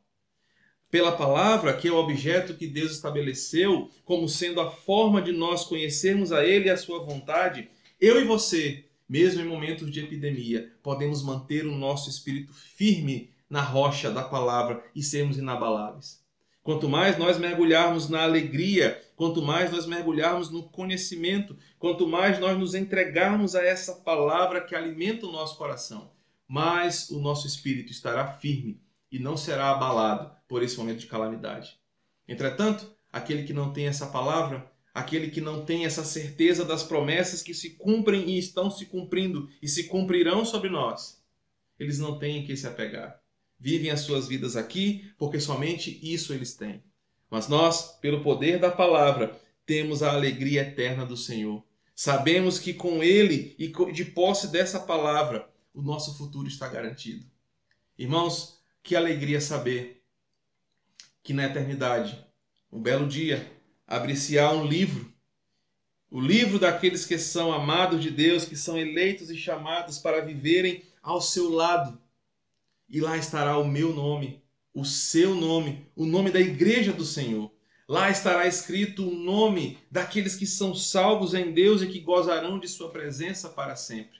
Pela 0.90 1.12
palavra, 1.12 1.74
que 1.74 1.88
é 1.88 1.92
o 1.92 1.96
objeto 1.96 2.54
que 2.54 2.66
Deus 2.66 2.92
estabeleceu 2.92 3.90
como 4.04 4.28
sendo 4.28 4.60
a 4.60 4.70
forma 4.70 5.20
de 5.20 5.32
nós 5.32 5.64
conhecermos 5.64 6.32
a 6.32 6.44
Ele 6.44 6.66
e 6.66 6.70
a 6.70 6.76
Sua 6.76 7.04
vontade, 7.04 7.68
eu 8.00 8.20
e 8.20 8.24
você 8.24 8.84
mesmo 9.08 9.42
em 9.42 9.46
momentos 9.46 9.90
de 9.90 10.00
epidemia, 10.00 10.72
podemos 10.82 11.22
manter 11.22 11.66
o 11.66 11.76
nosso 11.76 12.08
espírito 12.08 12.52
firme 12.52 13.30
na 13.48 13.60
rocha 13.60 14.10
da 14.10 14.22
palavra 14.22 14.82
e 14.94 15.02
sermos 15.02 15.36
inabaláveis. 15.36 16.23
Quanto 16.64 16.88
mais 16.88 17.16
nós 17.16 17.38
mergulharmos 17.38 18.08
na 18.08 18.22
alegria, 18.22 19.00
quanto 19.14 19.40
mais 19.40 19.70
nós 19.70 19.86
mergulharmos 19.86 20.50
no 20.50 20.64
conhecimento, 20.64 21.56
quanto 21.78 22.08
mais 22.08 22.40
nós 22.40 22.58
nos 22.58 22.74
entregarmos 22.74 23.54
a 23.54 23.64
essa 23.64 23.94
palavra 23.96 24.60
que 24.60 24.74
alimenta 24.74 25.26
o 25.26 25.32
nosso 25.32 25.56
coração, 25.56 26.10
mais 26.48 27.08
o 27.10 27.20
nosso 27.20 27.46
espírito 27.46 27.92
estará 27.92 28.26
firme 28.26 28.80
e 29.12 29.20
não 29.20 29.36
será 29.36 29.70
abalado 29.70 30.34
por 30.48 30.62
esse 30.62 30.76
momento 30.76 30.98
de 30.98 31.06
calamidade. 31.06 31.78
Entretanto, 32.26 32.90
aquele 33.12 33.44
que 33.44 33.52
não 33.52 33.72
tem 33.72 33.86
essa 33.86 34.06
palavra 34.06 34.68
aquele 34.94 35.28
que 35.28 35.40
não 35.40 35.64
tem 35.64 35.84
essa 35.84 36.04
certeza 36.04 36.64
das 36.64 36.84
promessas 36.84 37.42
que 37.42 37.52
se 37.52 37.70
cumprem 37.70 38.30
e 38.30 38.38
estão 38.38 38.70
se 38.70 38.86
cumprindo 38.86 39.50
e 39.60 39.66
se 39.66 39.88
cumprirão 39.88 40.44
sobre 40.44 40.70
nós, 40.70 41.20
eles 41.80 41.98
não 41.98 42.16
têm 42.16 42.46
que 42.46 42.56
se 42.56 42.66
apegar. 42.68 43.20
Vivem 43.64 43.90
as 43.90 44.00
suas 44.00 44.28
vidas 44.28 44.56
aqui 44.56 45.10
porque 45.16 45.40
somente 45.40 45.98
isso 46.02 46.34
eles 46.34 46.52
têm. 46.52 46.84
Mas 47.30 47.48
nós, 47.48 47.96
pelo 47.98 48.22
poder 48.22 48.58
da 48.58 48.70
palavra, 48.70 49.40
temos 49.64 50.02
a 50.02 50.12
alegria 50.12 50.60
eterna 50.60 51.06
do 51.06 51.16
Senhor. 51.16 51.64
Sabemos 51.94 52.58
que 52.58 52.74
com 52.74 53.02
Ele 53.02 53.56
e 53.58 53.68
de 53.90 54.04
posse 54.04 54.48
dessa 54.48 54.78
palavra, 54.78 55.48
o 55.72 55.80
nosso 55.80 56.14
futuro 56.18 56.46
está 56.46 56.68
garantido. 56.68 57.24
Irmãos, 57.98 58.60
que 58.82 58.94
alegria 58.94 59.40
saber 59.40 60.04
que 61.22 61.32
na 61.32 61.46
eternidade, 61.46 62.22
um 62.70 62.82
belo 62.82 63.08
dia, 63.08 63.50
abrir-se-á 63.86 64.52
um 64.52 64.66
livro, 64.66 65.10
o 66.10 66.20
livro 66.20 66.58
daqueles 66.58 67.06
que 67.06 67.16
são 67.16 67.50
amados 67.50 68.02
de 68.02 68.10
Deus, 68.10 68.44
que 68.44 68.56
são 68.56 68.76
eleitos 68.76 69.30
e 69.30 69.38
chamados 69.38 69.98
para 69.98 70.20
viverem 70.20 70.82
ao 71.02 71.22
seu 71.22 71.48
lado. 71.48 72.03
E 72.88 73.00
lá 73.00 73.16
estará 73.16 73.58
o 73.58 73.66
meu 73.66 73.92
nome, 73.92 74.42
o 74.72 74.84
seu 74.84 75.34
nome, 75.34 75.86
o 75.94 76.04
nome 76.04 76.30
da 76.30 76.40
igreja 76.40 76.92
do 76.92 77.04
Senhor. 77.04 77.52
Lá 77.88 78.10
estará 78.10 78.46
escrito 78.46 79.06
o 79.06 79.14
nome 79.14 79.78
daqueles 79.90 80.34
que 80.34 80.46
são 80.46 80.74
salvos 80.74 81.34
em 81.34 81.52
Deus 81.52 81.82
e 81.82 81.86
que 81.86 82.00
gozarão 82.00 82.58
de 82.58 82.66
sua 82.66 82.90
presença 82.90 83.48
para 83.50 83.76
sempre. 83.76 84.18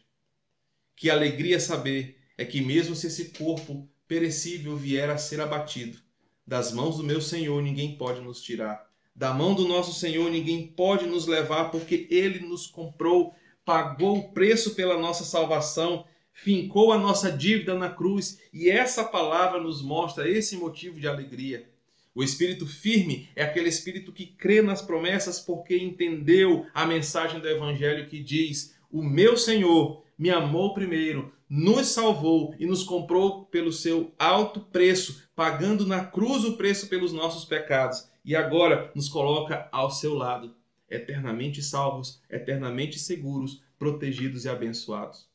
Que 0.97 1.09
alegria 1.09 1.59
saber 1.59 2.19
é 2.37 2.45
que 2.45 2.61
mesmo 2.61 2.95
se 2.95 3.07
esse 3.07 3.31
corpo 3.31 3.89
perecível 4.07 4.77
vier 4.77 5.09
a 5.09 5.17
ser 5.17 5.41
abatido, 5.41 5.99
das 6.47 6.73
mãos 6.73 6.99
do 6.99 7.03
meu 7.03 7.21
Senhor 7.21 7.63
ninguém 7.63 7.97
pode 7.97 8.21
nos 8.21 8.43
tirar. 8.43 8.87
Da 9.17 9.33
mão 9.33 9.55
do 9.55 9.67
nosso 9.67 9.99
Senhor 9.99 10.31
ninguém 10.31 10.67
pode 10.67 11.07
nos 11.07 11.27
levar, 11.27 11.71
porque 11.71 12.07
ele 12.11 12.41
nos 12.41 12.67
comprou, 12.67 13.35
pagou 13.65 14.19
o 14.19 14.33
preço 14.33 14.75
pela 14.75 14.99
nossa 14.99 15.25
salvação, 15.25 16.05
fincou 16.35 16.93
a 16.93 16.99
nossa 16.99 17.31
dívida 17.31 17.75
na 17.75 17.89
cruz, 17.89 18.41
e 18.53 18.69
essa 18.69 19.05
palavra 19.05 19.61
nos 19.61 19.81
mostra 19.81 20.29
esse 20.29 20.57
motivo 20.57 21.01
de 21.01 21.09
alegria. 21.09 21.71
O 22.15 22.23
espírito 22.23 22.67
firme 22.67 23.29
é 23.35 23.43
aquele 23.43 23.69
espírito 23.69 24.13
que 24.13 24.27
crê 24.27 24.61
nas 24.61 24.83
promessas 24.83 25.41
porque 25.41 25.77
entendeu 25.77 26.67
a 26.75 26.85
mensagem 26.85 27.41
do 27.41 27.49
evangelho 27.49 28.09
que 28.09 28.23
diz: 28.23 28.77
"O 28.91 29.03
meu 29.03 29.37
Senhor 29.37 30.05
me 30.17 30.31
amou 30.31 30.75
primeiro, 30.75 31.33
nos 31.49 31.89
salvou 31.89 32.55
e 32.59 32.67
nos 32.67 32.85
comprou 32.85 33.45
pelo 33.47 33.73
seu 33.73 34.13
alto 34.19 34.61
preço, 34.61 35.25
pagando 35.35 35.87
na 35.87 36.05
cruz 36.05 36.45
o 36.45 36.57
preço 36.57 36.89
pelos 36.89 37.13
nossos 37.13 37.45
pecados 37.45 38.09
e 38.25 38.35
agora 38.35 38.91
nos 38.95 39.09
coloca 39.09 39.69
ao 39.71 39.91
seu 39.91 40.15
lado, 40.15 40.55
eternamente 40.89 41.63
salvos, 41.63 42.23
eternamente 42.31 42.99
seguros, 42.99 43.63
protegidos 43.79 44.45
e 44.45 44.49
abençoados. 44.49 45.34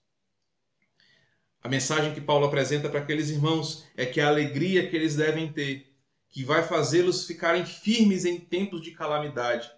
A 1.61 1.67
mensagem 1.67 2.13
que 2.13 2.21
Paulo 2.21 2.45
apresenta 2.45 2.89
para 2.89 2.99
aqueles 2.99 3.29
irmãos 3.29 3.85
é 3.95 4.05
que 4.05 4.21
a 4.21 4.27
alegria 4.27 4.87
que 4.87 4.95
eles 4.95 5.15
devem 5.15 5.51
ter, 5.51 5.93
que 6.29 6.43
vai 6.43 6.63
fazê-los 6.63 7.25
ficarem 7.25 7.65
firmes 7.65 8.25
em 8.25 8.39
tempos 8.39 8.81
de 8.81 8.91
calamidade, 8.91 9.69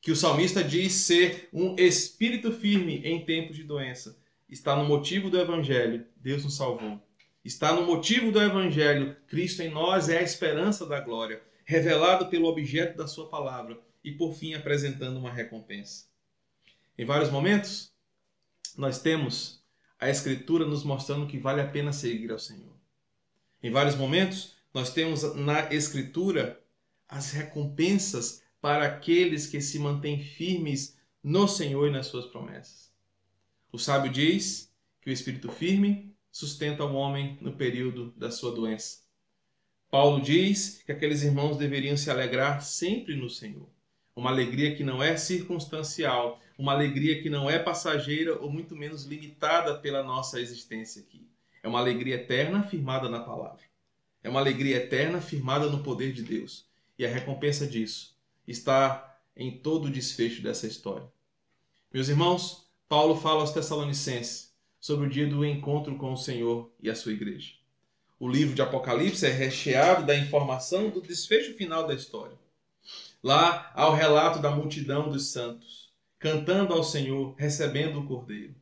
que 0.00 0.12
o 0.12 0.16
salmista 0.16 0.62
diz 0.62 0.92
ser 0.92 1.48
um 1.52 1.74
espírito 1.76 2.52
firme 2.52 3.02
em 3.04 3.24
tempos 3.24 3.56
de 3.56 3.64
doença, 3.64 4.16
está 4.48 4.76
no 4.76 4.84
motivo 4.84 5.28
do 5.28 5.38
evangelho, 5.38 6.06
Deus 6.16 6.44
nos 6.44 6.56
salvou. 6.56 7.02
Está 7.44 7.72
no 7.72 7.82
motivo 7.86 8.32
do 8.32 8.42
evangelho, 8.42 9.16
Cristo 9.28 9.62
em 9.62 9.70
nós 9.70 10.08
é 10.08 10.18
a 10.18 10.22
esperança 10.22 10.86
da 10.86 11.00
glória 11.00 11.40
revelado 11.66 12.28
pelo 12.28 12.46
objeto 12.46 12.96
da 12.96 13.08
sua 13.08 13.28
palavra 13.28 13.78
e, 14.02 14.12
por 14.12 14.32
fim, 14.34 14.54
apresentando 14.54 15.18
uma 15.18 15.32
recompensa. 15.32 16.06
Em 16.96 17.04
vários 17.04 17.28
momentos, 17.28 17.92
nós 18.78 19.02
temos 19.02 19.60
a 19.98 20.10
Escritura 20.10 20.66
nos 20.66 20.84
mostrando 20.84 21.26
que 21.26 21.38
vale 21.38 21.60
a 21.60 21.66
pena 21.66 21.92
seguir 21.92 22.30
ao 22.30 22.38
Senhor. 22.38 22.74
Em 23.62 23.70
vários 23.70 23.94
momentos, 23.94 24.54
nós 24.72 24.92
temos 24.92 25.34
na 25.34 25.72
Escritura 25.72 26.62
as 27.08 27.32
recompensas 27.32 28.42
para 28.60 28.86
aqueles 28.86 29.46
que 29.46 29.60
se 29.60 29.78
mantêm 29.78 30.22
firmes 30.22 30.98
no 31.22 31.48
Senhor 31.48 31.88
e 31.88 31.90
nas 31.90 32.06
suas 32.06 32.26
promessas. 32.26 32.92
O 33.72 33.78
sábio 33.78 34.10
diz 34.10 34.72
que 35.00 35.10
o 35.10 35.12
espírito 35.12 35.50
firme 35.50 36.14
sustenta 36.30 36.84
o 36.84 36.94
homem 36.94 37.38
no 37.40 37.56
período 37.56 38.12
da 38.16 38.30
sua 38.30 38.54
doença. 38.54 39.00
Paulo 39.90 40.20
diz 40.20 40.82
que 40.84 40.92
aqueles 40.92 41.22
irmãos 41.22 41.56
deveriam 41.56 41.96
se 41.96 42.10
alegrar 42.10 42.62
sempre 42.62 43.16
no 43.16 43.30
Senhor. 43.30 43.68
Uma 44.14 44.30
alegria 44.30 44.74
que 44.74 44.84
não 44.84 45.02
é 45.02 45.16
circunstancial, 45.16 46.40
uma 46.58 46.72
alegria 46.72 47.22
que 47.22 47.28
não 47.28 47.48
é 47.50 47.58
passageira 47.58 48.38
ou 48.40 48.50
muito 48.50 48.74
menos 48.74 49.04
limitada 49.04 49.78
pela 49.78 50.02
nossa 50.02 50.40
existência 50.40 51.02
aqui. 51.02 51.26
É 51.62 51.68
uma 51.68 51.80
alegria 51.80 52.14
eterna 52.14 52.62
firmada 52.62 53.08
na 53.08 53.20
palavra. 53.20 53.64
É 54.22 54.28
uma 54.28 54.40
alegria 54.40 54.76
eterna 54.76 55.20
firmada 55.20 55.68
no 55.68 55.82
poder 55.82 56.12
de 56.12 56.22
Deus. 56.22 56.66
E 56.98 57.04
a 57.04 57.08
recompensa 57.08 57.66
disso 57.66 58.16
está 58.46 59.18
em 59.36 59.50
todo 59.50 59.86
o 59.86 59.90
desfecho 59.90 60.42
dessa 60.42 60.66
história. 60.66 61.06
Meus 61.92 62.08
irmãos, 62.08 62.66
Paulo 62.88 63.16
fala 63.16 63.40
aos 63.40 63.52
Tessalonicenses 63.52 64.54
sobre 64.80 65.06
o 65.06 65.10
dia 65.10 65.26
do 65.26 65.44
encontro 65.44 65.96
com 65.96 66.12
o 66.12 66.16
Senhor 66.16 66.72
e 66.80 66.88
a 66.88 66.94
sua 66.94 67.12
igreja. 67.12 67.54
O 68.18 68.28
livro 68.28 68.54
de 68.54 68.62
Apocalipse 68.62 69.26
é 69.26 69.30
recheado 69.30 70.06
da 70.06 70.16
informação 70.16 70.88
do 70.88 71.02
desfecho 71.02 71.54
final 71.54 71.86
da 71.86 71.94
história. 71.94 72.38
Lá 73.22 73.70
há 73.74 73.88
o 73.88 73.94
relato 73.94 74.38
da 74.38 74.50
multidão 74.50 75.10
dos 75.10 75.32
santos, 75.32 75.85
cantando 76.26 76.74
ao 76.74 76.82
Senhor, 76.82 77.36
recebendo 77.38 78.00
o 78.00 78.04
Cordeiro. 78.04 78.52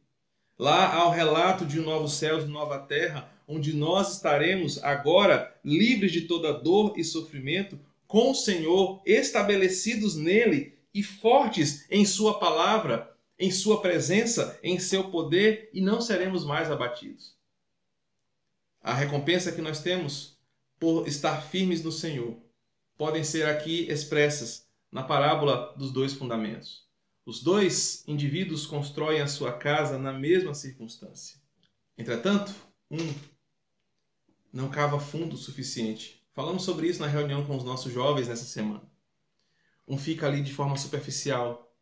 Lá 0.59 0.92
há 0.92 1.09
o 1.09 1.11
relato 1.11 1.64
de 1.64 1.81
um 1.81 1.83
novo 1.83 2.07
céu 2.09 2.38
e 2.38 2.44
nova 2.44 2.79
terra, 2.79 3.33
onde 3.48 3.72
nós 3.72 4.12
estaremos 4.12 4.85
agora 4.85 5.59
livres 5.64 6.12
de 6.12 6.20
toda 6.22 6.53
dor 6.53 6.92
e 6.98 7.03
sofrimento, 7.03 7.81
com 8.07 8.33
o 8.33 8.35
Senhor, 8.35 9.00
estabelecidos 9.07 10.14
nele 10.14 10.74
e 10.92 11.03
fortes 11.03 11.87
em 11.90 12.05
Sua 12.05 12.38
palavra, 12.38 13.11
em 13.38 13.50
Sua 13.50 13.81
presença, 13.81 14.59
em 14.62 14.79
seu 14.79 15.05
poder, 15.11 15.70
e 15.72 15.81
não 15.81 16.03
seremos 16.03 16.44
mais 16.44 16.70
abatidos. 16.70 17.35
A 18.83 18.92
recompensa 18.92 19.50
que 19.50 19.62
nós 19.62 19.81
temos 19.81 20.37
por 20.79 21.09
estar 21.09 21.40
firmes 21.40 21.83
no 21.83 21.90
Senhor 21.90 22.37
podem 22.94 23.24
ser 23.24 23.46
aqui 23.46 23.90
expressas 23.90 24.68
na 24.92 25.03
parábola 25.03 25.74
dos 25.79 25.90
dois 25.90 26.12
fundamentos. 26.12 26.85
Os 27.26 27.42
dois 27.42 28.04
indivíduos 28.06 28.66
constroem 28.66 29.20
a 29.20 29.26
sua 29.26 29.52
casa 29.52 29.98
na 29.98 30.12
mesma 30.12 30.54
circunstância. 30.54 31.38
Entretanto, 31.96 32.54
um 32.90 33.14
não 34.52 34.68
cava 34.68 35.00
fundo 35.00 35.34
o 35.34 35.38
suficiente. 35.38 36.22
Falamos 36.32 36.64
sobre 36.64 36.87
isso 36.87 37.00
na 37.00 37.06
reunião 37.06 37.44
com 37.44 37.56
os 37.56 37.64
nossos 37.64 37.92
jovens 37.92 38.28
nessa 38.28 38.44
semana. 38.44 38.82
Um 39.87 39.96
fica 39.96 40.26
ali 40.26 40.42
de 40.42 40.52
forma 40.52 40.76
superficial, 40.76 41.74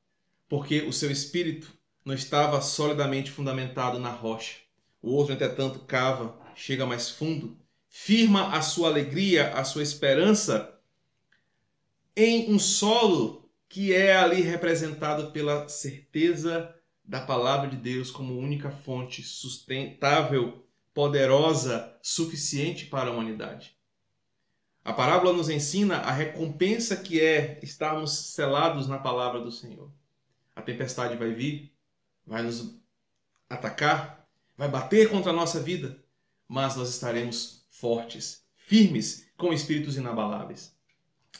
porque 0.48 0.82
o 0.82 0.92
seu 0.92 1.10
espírito 1.10 1.72
não 2.04 2.14
estava 2.14 2.60
solidamente 2.60 3.30
fundamentado 3.30 3.98
na 3.98 4.10
rocha. 4.10 4.58
O 5.00 5.10
outro, 5.10 5.34
entretanto, 5.34 5.80
cava, 5.80 6.38
chega 6.54 6.86
mais 6.86 7.10
fundo, 7.10 7.58
firma 7.88 8.56
a 8.56 8.62
sua 8.62 8.88
alegria, 8.88 9.52
a 9.54 9.64
sua 9.64 9.82
esperança 9.82 10.78
em 12.16 12.52
um 12.52 12.58
solo 12.58 13.41
que 13.72 13.94
é 13.94 14.14
ali 14.14 14.42
representado 14.42 15.30
pela 15.30 15.66
certeza 15.66 16.74
da 17.02 17.22
palavra 17.22 17.70
de 17.70 17.76
Deus 17.78 18.10
como 18.10 18.36
única 18.36 18.70
fonte 18.70 19.22
sustentável, 19.22 20.62
poderosa, 20.92 21.98
suficiente 22.02 22.84
para 22.84 23.08
a 23.08 23.12
humanidade. 23.14 23.74
A 24.84 24.92
parábola 24.92 25.32
nos 25.32 25.48
ensina 25.48 25.96
a 25.96 26.12
recompensa 26.12 26.94
que 26.98 27.18
é 27.18 27.58
estarmos 27.62 28.12
selados 28.34 28.88
na 28.88 28.98
palavra 28.98 29.40
do 29.40 29.50
Senhor. 29.50 29.90
A 30.54 30.60
tempestade 30.60 31.16
vai 31.16 31.32
vir, 31.32 31.72
vai 32.26 32.42
nos 32.42 32.78
atacar, 33.48 34.28
vai 34.54 34.68
bater 34.68 35.08
contra 35.08 35.32
a 35.32 35.34
nossa 35.34 35.58
vida, 35.60 35.98
mas 36.46 36.76
nós 36.76 36.90
estaremos 36.90 37.66
fortes, 37.70 38.44
firmes, 38.54 39.32
com 39.34 39.50
espíritos 39.50 39.96
inabaláveis. 39.96 40.76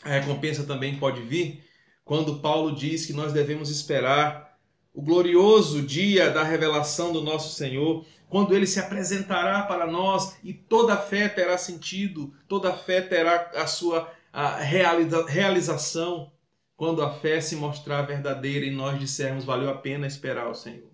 A 0.03 0.09
recompensa 0.09 0.65
também 0.65 0.99
pode 0.99 1.21
vir 1.21 1.71
quando 2.05 2.41
Paulo 2.41 2.75
diz 2.75 3.07
que 3.07 3.13
nós 3.13 3.33
devemos 3.33 3.71
esperar 3.71 4.59
o 4.95 5.01
glorioso 5.01 5.83
dia 5.83 6.31
da 6.31 6.43
revelação 6.43 7.13
do 7.13 7.23
nosso 7.23 7.55
Senhor, 7.57 8.05
quando 8.29 8.55
ele 8.55 8.67
se 8.67 8.79
apresentará 8.79 9.63
para 9.63 9.87
nós 9.87 10.37
e 10.43 10.53
toda 10.53 10.97
fé 10.97 11.29
terá 11.29 11.57
sentido, 11.57 12.33
toda 12.49 12.73
fé 12.73 13.01
terá 13.01 13.51
a 13.55 13.67
sua 13.67 14.11
a 14.33 14.57
realiza 14.57 15.27
realização, 15.27 16.33
quando 16.75 17.03
a 17.03 17.13
fé 17.13 17.41
se 17.41 17.55
mostrar 17.55 18.03
verdadeira 18.03 18.65
e 18.65 18.71
nós 18.71 18.99
dissermos 18.99 19.45
valeu 19.45 19.69
a 19.69 19.75
pena 19.75 20.07
esperar 20.07 20.49
o 20.49 20.55
Senhor. 20.55 20.91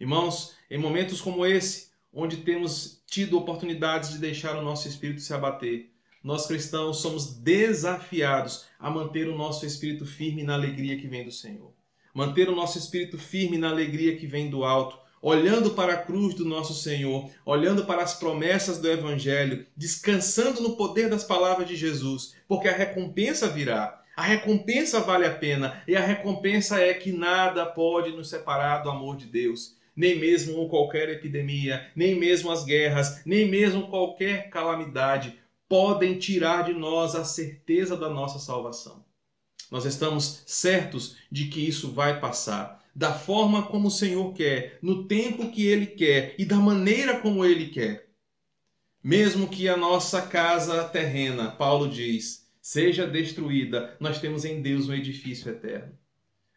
Irmãos, 0.00 0.56
em 0.70 0.78
momentos 0.78 1.20
como 1.20 1.44
esse, 1.44 1.90
onde 2.12 2.38
temos 2.38 3.02
tido 3.06 3.36
oportunidades 3.36 4.10
de 4.10 4.18
deixar 4.18 4.56
o 4.56 4.62
nosso 4.62 4.88
espírito 4.88 5.20
se 5.20 5.34
abater, 5.34 5.93
nós 6.24 6.46
cristãos 6.46 7.02
somos 7.02 7.34
desafiados 7.34 8.64
a 8.80 8.88
manter 8.88 9.28
o 9.28 9.36
nosso 9.36 9.66
espírito 9.66 10.06
firme 10.06 10.42
na 10.42 10.54
alegria 10.54 10.96
que 10.96 11.06
vem 11.06 11.22
do 11.22 11.30
Senhor. 11.30 11.70
Manter 12.14 12.48
o 12.48 12.56
nosso 12.56 12.78
espírito 12.78 13.18
firme 13.18 13.58
na 13.58 13.68
alegria 13.68 14.16
que 14.16 14.26
vem 14.26 14.48
do 14.48 14.64
alto, 14.64 14.98
olhando 15.20 15.72
para 15.72 15.92
a 15.92 15.98
cruz 15.98 16.34
do 16.34 16.46
nosso 16.46 16.72
Senhor, 16.72 17.28
olhando 17.44 17.84
para 17.84 18.02
as 18.02 18.14
promessas 18.14 18.78
do 18.78 18.90
Evangelho, 18.90 19.66
descansando 19.76 20.62
no 20.62 20.76
poder 20.76 21.10
das 21.10 21.24
palavras 21.24 21.68
de 21.68 21.76
Jesus, 21.76 22.34
porque 22.48 22.68
a 22.68 22.76
recompensa 22.76 23.46
virá. 23.48 24.02
A 24.16 24.22
recompensa 24.22 25.00
vale 25.00 25.26
a 25.26 25.34
pena, 25.34 25.82
e 25.86 25.94
a 25.94 26.00
recompensa 26.00 26.80
é 26.80 26.94
que 26.94 27.12
nada 27.12 27.66
pode 27.66 28.12
nos 28.12 28.30
separar 28.30 28.78
do 28.78 28.88
amor 28.88 29.16
de 29.16 29.26
Deus 29.26 29.76
nem 29.96 30.18
mesmo 30.18 30.68
qualquer 30.68 31.08
epidemia, 31.08 31.88
nem 31.94 32.18
mesmo 32.18 32.50
as 32.50 32.64
guerras, 32.64 33.24
nem 33.24 33.48
mesmo 33.48 33.86
qualquer 33.86 34.50
calamidade 34.50 35.38
podem 35.74 36.16
tirar 36.16 36.62
de 36.62 36.72
nós 36.72 37.16
a 37.16 37.24
certeza 37.24 37.96
da 37.96 38.08
nossa 38.08 38.38
salvação. 38.38 39.04
Nós 39.72 39.84
estamos 39.84 40.44
certos 40.46 41.16
de 41.28 41.46
que 41.46 41.66
isso 41.66 41.90
vai 41.90 42.20
passar, 42.20 42.80
da 42.94 43.12
forma 43.12 43.64
como 43.64 43.88
o 43.88 43.90
Senhor 43.90 44.32
quer, 44.34 44.78
no 44.80 45.08
tempo 45.08 45.50
que 45.50 45.66
Ele 45.66 45.86
quer 45.86 46.36
e 46.38 46.44
da 46.44 46.58
maneira 46.58 47.18
como 47.18 47.44
Ele 47.44 47.70
quer. 47.70 48.08
Mesmo 49.02 49.48
que 49.48 49.68
a 49.68 49.76
nossa 49.76 50.22
casa 50.22 50.84
terrena, 50.84 51.50
Paulo 51.50 51.88
diz, 51.88 52.48
seja 52.62 53.04
destruída, 53.04 53.96
nós 53.98 54.20
temos 54.20 54.44
em 54.44 54.62
Deus 54.62 54.88
um 54.88 54.94
edifício 54.94 55.50
eterno. 55.50 55.98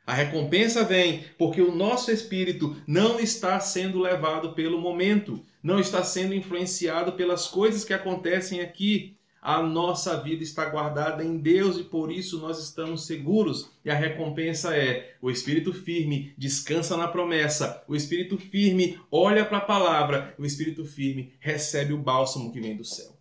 A 0.06 0.13
recompensa 0.13 0.84
vem 0.84 1.25
porque 1.39 1.60
o 1.60 1.75
nosso 1.75 2.12
espírito 2.12 2.77
não 2.86 3.19
está 3.19 3.60
sendo 3.60 3.99
levado 3.99 4.53
pelo 4.53 4.80
momento, 4.80 5.43
não 5.67 5.82
está 5.82 6.01
sendo 6.01 6.34
influenciado 6.34 7.12
pelas 7.12 7.45
coisas 7.45 7.84
que 7.84 7.93
acontecem 7.93 8.62
aqui. 8.62 9.17
A 9.41 9.62
nossa 9.62 10.15
vida 10.15 10.41
está 10.41 10.63
guardada 10.63 11.25
em 11.25 11.38
Deus 11.38 11.77
e 11.77 11.84
por 11.84 12.10
isso 12.10 12.39
nós 12.39 12.58
estamos 12.63 13.06
seguros. 13.06 13.69
E 13.84 13.89
a 13.89 13.93
recompensa 13.93 14.73
é: 14.77 15.17
o 15.21 15.30
espírito 15.30 15.73
firme 15.73 16.34
descansa 16.38 16.95
na 16.95 17.10
promessa, 17.10 17.84
o 17.86 17.97
espírito 17.97 18.38
firme 18.38 18.97
olha 19.12 19.43
para 19.43 19.58
a 19.58 19.65
palavra, 19.65 20.34
o 20.38 20.45
espírito 20.45 20.86
firme 20.86 21.34
recebe 21.38 21.91
o 21.91 21.97
bálsamo 21.97 22.53
que 22.53 22.62
vem 22.62 22.77
do 22.77 22.86
céu. 22.86 23.19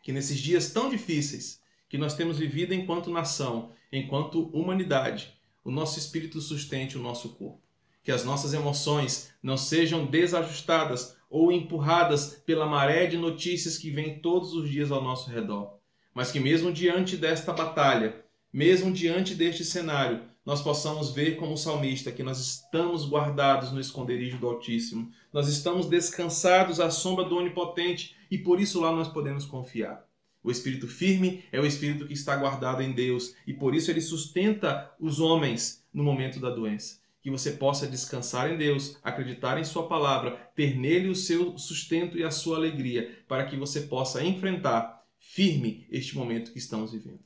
Que 0.00 0.12
nesses 0.12 0.38
dias 0.38 0.70
tão 0.72 0.88
difíceis 0.88 1.60
que 1.88 1.98
nós 1.98 2.14
temos 2.14 2.38
vivido 2.38 2.72
enquanto 2.72 3.10
nação, 3.10 3.72
enquanto 3.92 4.48
humanidade, 4.56 5.36
o 5.64 5.72
nosso 5.72 5.98
espírito 5.98 6.40
sustente 6.40 6.96
o 6.96 7.02
nosso 7.02 7.30
corpo. 7.30 7.60
Que 8.04 8.12
as 8.12 8.24
nossas 8.24 8.54
emoções 8.54 9.32
não 9.42 9.56
sejam 9.56 10.06
desajustadas 10.06 11.16
ou 11.34 11.50
empurradas 11.50 12.40
pela 12.46 12.64
maré 12.64 13.06
de 13.06 13.18
notícias 13.18 13.76
que 13.76 13.90
vem 13.90 14.20
todos 14.20 14.54
os 14.54 14.70
dias 14.70 14.92
ao 14.92 15.02
nosso 15.02 15.28
redor, 15.28 15.80
mas 16.14 16.30
que 16.30 16.38
mesmo 16.38 16.72
diante 16.72 17.16
desta 17.16 17.52
batalha, 17.52 18.24
mesmo 18.52 18.92
diante 18.92 19.34
deste 19.34 19.64
cenário, 19.64 20.22
nós 20.46 20.62
possamos 20.62 21.12
ver 21.12 21.34
como 21.34 21.56
salmista 21.56 22.12
que 22.12 22.22
nós 22.22 22.38
estamos 22.38 23.04
guardados 23.04 23.72
no 23.72 23.80
esconderijo 23.80 24.38
do 24.38 24.46
Altíssimo, 24.46 25.10
nós 25.32 25.48
estamos 25.48 25.88
descansados 25.88 26.78
à 26.78 26.88
sombra 26.88 27.24
do 27.24 27.36
Onipotente 27.36 28.14
e 28.30 28.38
por 28.38 28.60
isso 28.60 28.80
lá 28.80 28.92
nós 28.92 29.08
podemos 29.08 29.44
confiar. 29.44 30.06
O 30.40 30.52
espírito 30.52 30.86
firme 30.86 31.42
é 31.50 31.58
o 31.58 31.66
espírito 31.66 32.06
que 32.06 32.12
está 32.12 32.36
guardado 32.36 32.80
em 32.80 32.92
Deus 32.92 33.34
e 33.44 33.52
por 33.52 33.74
isso 33.74 33.90
ele 33.90 34.00
sustenta 34.00 34.94
os 35.00 35.18
homens 35.18 35.84
no 35.92 36.04
momento 36.04 36.38
da 36.38 36.50
doença. 36.50 37.02
Que 37.24 37.30
você 37.30 37.52
possa 37.52 37.86
descansar 37.86 38.52
em 38.52 38.58
Deus, 38.58 38.98
acreditar 39.02 39.58
em 39.58 39.64
Sua 39.64 39.88
palavra, 39.88 40.32
ter 40.54 40.76
nele 40.76 41.08
o 41.08 41.14
seu 41.14 41.56
sustento 41.56 42.18
e 42.18 42.22
a 42.22 42.30
sua 42.30 42.58
alegria, 42.58 43.24
para 43.26 43.46
que 43.46 43.56
você 43.56 43.80
possa 43.80 44.22
enfrentar 44.22 45.02
firme 45.18 45.86
este 45.90 46.14
momento 46.14 46.52
que 46.52 46.58
estamos 46.58 46.92
vivendo. 46.92 47.20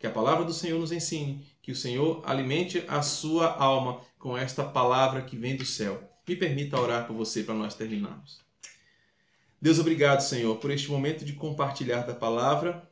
Que 0.00 0.06
a 0.08 0.10
palavra 0.10 0.44
do 0.44 0.52
Senhor 0.52 0.80
nos 0.80 0.90
ensine, 0.90 1.46
que 1.62 1.70
o 1.70 1.76
Senhor 1.76 2.24
alimente 2.26 2.82
a 2.88 3.02
sua 3.02 3.54
alma 3.54 4.00
com 4.18 4.36
esta 4.36 4.64
palavra 4.64 5.22
que 5.22 5.36
vem 5.36 5.54
do 5.54 5.64
céu. 5.64 6.02
Me 6.26 6.34
permita 6.34 6.80
orar 6.80 7.06
por 7.06 7.14
você 7.14 7.44
para 7.44 7.54
nós 7.54 7.76
terminarmos. 7.76 8.44
Deus, 9.62 9.78
obrigado, 9.78 10.22
Senhor, 10.22 10.56
por 10.56 10.72
este 10.72 10.90
momento 10.90 11.24
de 11.24 11.34
compartilhar 11.34 12.02
da 12.02 12.14
palavra, 12.14 12.90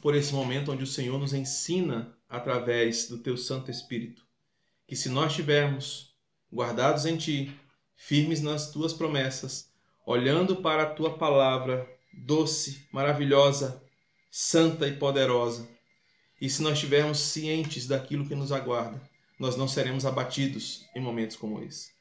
por 0.00 0.14
esse 0.14 0.32
momento 0.32 0.70
onde 0.70 0.84
o 0.84 0.86
Senhor 0.86 1.18
nos 1.18 1.34
ensina 1.34 2.16
através 2.28 3.08
do 3.08 3.18
teu 3.18 3.36
Santo 3.36 3.72
Espírito, 3.72 4.29
que 4.90 4.96
se 4.96 5.08
nós 5.08 5.30
estivermos 5.30 6.12
guardados 6.52 7.06
em 7.06 7.16
ti, 7.16 7.56
firmes 7.94 8.42
nas 8.42 8.72
tuas 8.72 8.92
promessas, 8.92 9.70
olhando 10.04 10.56
para 10.56 10.82
a 10.82 10.90
tua 10.90 11.16
palavra 11.16 11.88
doce, 12.12 12.88
maravilhosa, 12.90 13.80
santa 14.32 14.88
e 14.88 14.96
poderosa, 14.96 15.68
e 16.40 16.50
se 16.50 16.60
nós 16.60 16.72
estivermos 16.72 17.20
cientes 17.20 17.86
daquilo 17.86 18.26
que 18.26 18.34
nos 18.34 18.50
aguarda, 18.50 19.00
nós 19.38 19.54
não 19.54 19.68
seremos 19.68 20.04
abatidos 20.04 20.84
em 20.92 21.00
momentos 21.00 21.36
como 21.36 21.62
esse. 21.62 21.92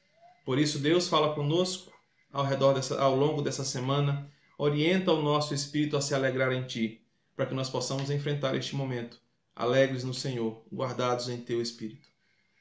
Por 0.44 0.58
isso, 0.58 0.80
Deus 0.80 1.08
fala 1.08 1.36
conosco 1.36 1.94
ao 2.34 2.44
redor 2.44 2.74
dessa, 2.74 3.00
ao 3.00 3.16
longo 3.16 3.44
dessa 3.44 3.64
semana, 3.64 4.28
orienta 4.58 5.14
o 5.14 5.22
nosso 5.22 5.54
espírito 5.54 5.96
a 5.96 6.02
se 6.02 6.16
alegrar 6.16 6.52
em 6.54 6.66
Ti, 6.66 7.06
para 7.36 7.46
que 7.46 7.54
nós 7.54 7.70
possamos 7.70 8.10
enfrentar 8.10 8.56
este 8.56 8.76
momento, 8.76 9.22
alegres 9.56 10.04
no 10.04 10.14
Senhor, 10.16 10.66
guardados 10.74 11.30
em 11.30 11.38
Teu 11.38 11.62
Espírito. 11.62 12.09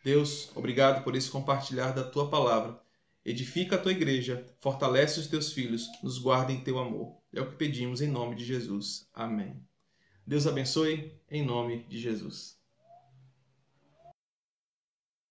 Deus, 0.09 0.51
obrigado 0.55 1.05
por 1.05 1.15
esse 1.15 1.31
compartilhar 1.31 1.93
da 1.93 2.03
Tua 2.03 2.31
palavra. 2.31 2.81
Edifica 3.23 3.77
a 3.77 3.79
Tua 3.79 3.93
igreja, 3.93 4.43
fortalece 4.59 5.21
os 5.21 5.27
Teus 5.27 5.53
filhos, 5.53 5.87
nos 6.03 6.17
guarda 6.17 6.51
em 6.51 6.63
Teu 6.63 6.79
amor. 6.79 7.21
É 7.31 7.43
o 7.43 7.51
que 7.51 7.57
pedimos 7.57 8.01
em 8.01 8.09
nome 8.09 8.35
de 8.35 8.43
Jesus. 8.43 9.07
Amém. 9.13 9.63
Deus 10.27 10.47
abençoe, 10.47 11.13
em 11.31 11.45
nome 11.45 11.85
de 11.91 11.99
Jesus. 11.99 12.58